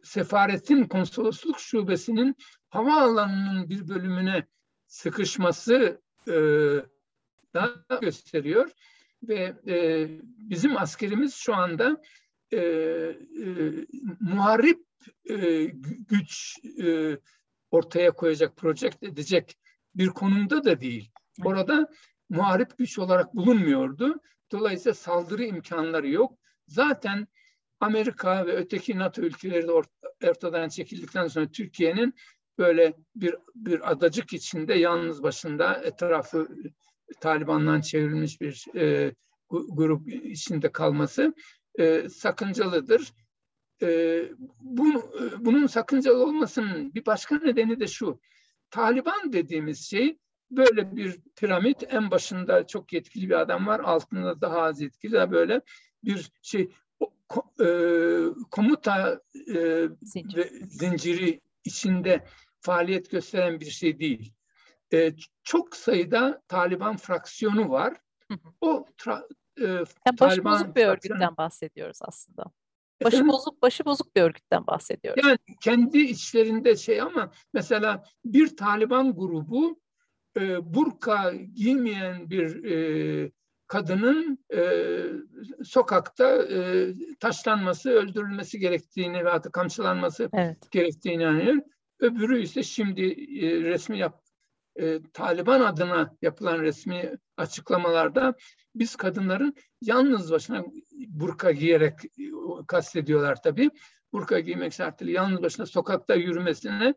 sefaretin 0.04 0.84
konsolosluk 0.84 1.60
şubesinin 1.60 2.36
havaalanının 2.70 3.70
bir 3.70 3.88
bölümüne 3.88 4.48
sıkışması 4.88 6.02
e, 6.28 6.34
da 7.54 7.86
gösteriyor 8.02 8.72
ve 9.24 9.56
e, 9.68 10.08
bizim 10.38 10.78
askerimiz 10.78 11.34
şu 11.34 11.56
anda 11.56 12.02
e, 12.52 12.58
e, 12.58 13.16
muharip 14.20 14.86
e, 15.30 15.66
güç 16.10 16.60
e, 16.84 17.18
ortaya 17.72 18.12
koyacak, 18.12 18.58
projekt 18.58 19.04
edecek 19.04 19.58
bir 19.96 20.08
konumda 20.08 20.64
da 20.64 20.82
değil. 20.82 21.12
Orada 21.44 21.90
muharip 22.30 22.78
güç 22.78 23.00
olarak 23.00 23.36
bulunmuyordu. 23.36 24.20
Dolayısıyla 24.52 24.94
saldırı 24.94 25.44
imkanları 25.44 26.10
yok. 26.10 26.38
Zaten 26.68 27.28
Amerika 27.84 28.46
ve 28.48 28.56
öteki 28.56 29.00
NATO 29.00 29.22
ülkeleri 29.22 29.68
de 29.68 29.72
ortadan 30.28 30.70
çekildikten 30.70 31.28
sonra 31.28 31.52
Türkiye'nin 31.52 32.14
böyle 32.58 32.94
bir 33.16 33.36
bir 33.56 33.92
adacık 33.92 34.34
içinde 34.34 34.74
yalnız 34.74 35.24
başında 35.24 35.74
etrafı 35.74 36.48
Taliban'dan 37.20 37.82
çevrilmiş 37.82 38.42
bir 38.42 38.66
e, 38.76 39.14
grup 39.50 40.08
içinde 40.08 40.72
kalması 40.72 41.34
e, 41.80 42.10
sakıncalıdır. 42.10 43.14
E, 43.82 44.22
bu, 44.62 45.12
bunun 45.40 45.68
sakıncalı 45.68 46.26
olmasının 46.26 46.94
bir 46.94 47.06
başka 47.06 47.36
nedeni 47.38 47.80
de 47.80 47.88
şu. 47.88 48.20
Taliban 48.72 49.34
dediğimiz 49.34 49.90
şey 49.90 50.18
böyle 50.52 50.96
bir 50.96 51.20
piramit 51.36 51.84
en 51.90 52.12
başında 52.12 52.68
çok 52.68 52.94
yetkili 52.94 53.30
bir 53.30 53.40
adam 53.40 53.68
var 53.68 53.80
altında 53.80 54.42
daha 54.42 54.62
az 54.62 54.82
yetkili 54.82 55.32
böyle 55.32 55.62
bir 56.04 56.32
şey 56.42 56.72
e, 57.62 57.68
komuta 58.52 59.22
e, 59.56 59.88
Zincir. 60.02 60.38
ve 60.38 60.50
zinciri 60.68 61.42
içinde 61.64 62.26
faaliyet 62.62 63.10
gösteren 63.10 63.60
bir 63.60 63.70
şey 63.70 64.00
değil. 64.00 64.34
E, 64.94 65.14
çok 65.44 65.76
sayıda 65.76 66.42
Taliban 66.48 66.98
fraksiyonu 66.98 67.70
var. 67.70 67.98
O 68.62 68.86
tra, 68.98 69.28
e, 69.62 69.66
yani 69.66 70.20
başı 70.20 70.44
bozuk 70.44 70.76
bir 70.76 70.86
örgütten 70.86 71.38
bahsediyoruz 71.38 72.00
aslında. 72.02 72.44
Başı 73.04 73.16
Efendim? 73.16 73.34
bozuk, 73.34 73.62
başı 73.62 73.86
bozuk 73.86 74.16
bir 74.16 74.22
örgütten 74.22 74.68
bahsediyoruz. 74.68 75.24
Yani 75.26 75.38
kendi 75.62 76.00
içlerinde 76.00 76.76
şey 76.76 77.02
ama 77.02 77.32
mesela 77.54 78.04
bir 78.26 78.58
Taliban 78.58 79.16
grubu 79.16 79.80
e, 80.40 80.74
burka 80.74 81.34
giymeyen 81.54 82.30
bir 82.30 82.64
e, 82.64 83.32
kadının 83.68 84.40
e, 84.54 84.62
sokakta 85.64 86.44
e, 86.44 86.88
taşlanması, 87.20 87.90
öldürülmesi 87.90 88.60
gerektiğini 88.60 89.26
veya 89.26 89.42
kamçılanması 89.42 90.30
evet. 90.34 90.72
gerektiğini 90.72 91.24
inanıyor. 91.24 91.56
Öbürü 92.00 92.42
ise 92.42 92.64
şimdi 92.64 93.02
e, 93.46 93.62
resmi 93.62 93.98
yap, 93.98 94.22
e, 94.76 95.00
Taliban 95.14 95.62
adına 95.62 96.16
yapılan 96.22 96.60
resmi 96.60 97.12
açıklamalarda 97.38 98.34
biz 98.76 98.96
kadınların 98.96 99.56
yalnız 99.82 100.32
başına 100.32 100.66
burka 101.08 101.52
giyerek 101.52 101.94
kastediyorlar 102.68 103.42
tabii. 103.42 103.70
Burka 104.14 104.40
giymek 104.40 104.74
şartıyla 104.74 105.14
yalnız 105.14 105.42
başına 105.42 105.66
sokakta 105.66 106.16
yürümesine 106.16 106.94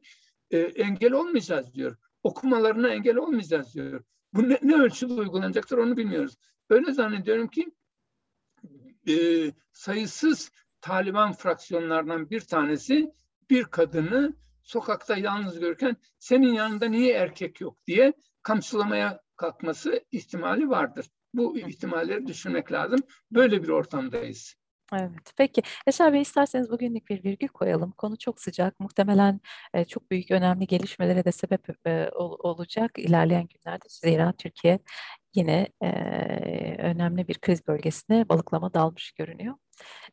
e, 0.51 0.59
engel 0.59 1.13
olmayacağız 1.13 1.75
diyor. 1.75 1.97
Okumalarına 2.23 2.89
engel 2.89 3.17
olmayacağız 3.17 3.75
diyor. 3.75 4.05
Bu 4.37 4.49
ne, 4.49 4.59
ne 4.63 4.75
ölçüde 4.75 5.13
uygulanacaktır 5.13 5.79
onu 5.79 5.97
bilmiyoruz. 5.97 6.37
Öyle 6.71 6.93
zannediyorum 6.93 7.49
ki 7.49 7.73
e, 9.09 9.15
sayısız 9.73 10.51
Taliban 10.81 11.33
fraksiyonlarından 11.33 12.31
bir 12.31 12.41
tanesi 12.41 13.11
bir 13.51 13.65
kadını 13.65 14.37
sokakta 14.63 15.17
yalnız 15.17 15.61
görürken 15.61 15.97
senin 16.19 16.53
yanında 16.53 16.87
niye 16.87 17.13
erkek 17.13 17.61
yok 17.61 17.87
diye 17.87 18.13
kamçılamaya 18.43 19.21
kalkması 19.37 20.05
ihtimali 20.13 20.69
vardır. 20.69 21.07
Bu 21.35 21.59
ihtimalleri 21.59 22.27
düşünmek 22.27 22.73
lazım. 22.73 23.01
Böyle 23.31 23.63
bir 23.63 23.69
ortamdayız. 23.69 24.57
Evet, 24.95 25.33
peki. 25.37 25.63
Eser 25.87 26.13
Bey 26.13 26.21
isterseniz 26.21 26.71
bugünlük 26.71 27.09
bir 27.09 27.25
virgül 27.25 27.49
koyalım. 27.49 27.93
Konu 27.93 28.19
çok 28.19 28.41
sıcak. 28.41 28.81
Muhtemelen 28.81 29.41
e, 29.75 29.85
çok 29.85 30.11
büyük 30.11 30.31
önemli 30.31 30.67
gelişmelere 30.67 31.25
de 31.25 31.33
sebep 31.33 31.87
e, 31.87 32.11
ol, 32.11 32.37
olacak 32.39 32.99
ilerleyen 32.99 33.49
günlerde. 33.49 33.85
Zira 33.89 34.33
Türkiye 34.33 34.79
yine 35.35 35.69
e, 35.83 35.89
önemli 36.79 37.29
bir 37.29 37.39
kriz 37.39 37.67
bölgesine 37.67 38.29
balıklama 38.29 38.75
dalmış 38.75 39.13
görünüyor. 39.13 39.55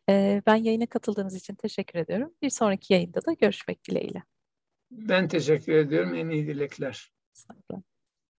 E, 0.10 0.42
ben 0.46 0.56
yayına 0.56 0.86
katıldığınız 0.86 1.36
için 1.36 1.56
teşekkür 1.56 2.00
ediyorum. 2.00 2.34
Bir 2.42 2.50
sonraki 2.50 2.94
yayında 2.94 3.26
da 3.26 3.34
görüşmek 3.34 3.90
dileğiyle. 3.90 4.24
Ben 4.92 5.28
teşekkür 5.28 5.74
ediyorum. 5.74 6.16
En 6.16 6.30
iyi 6.30 6.48
dilekler. 6.48 7.12
Saygılar. 7.34 7.93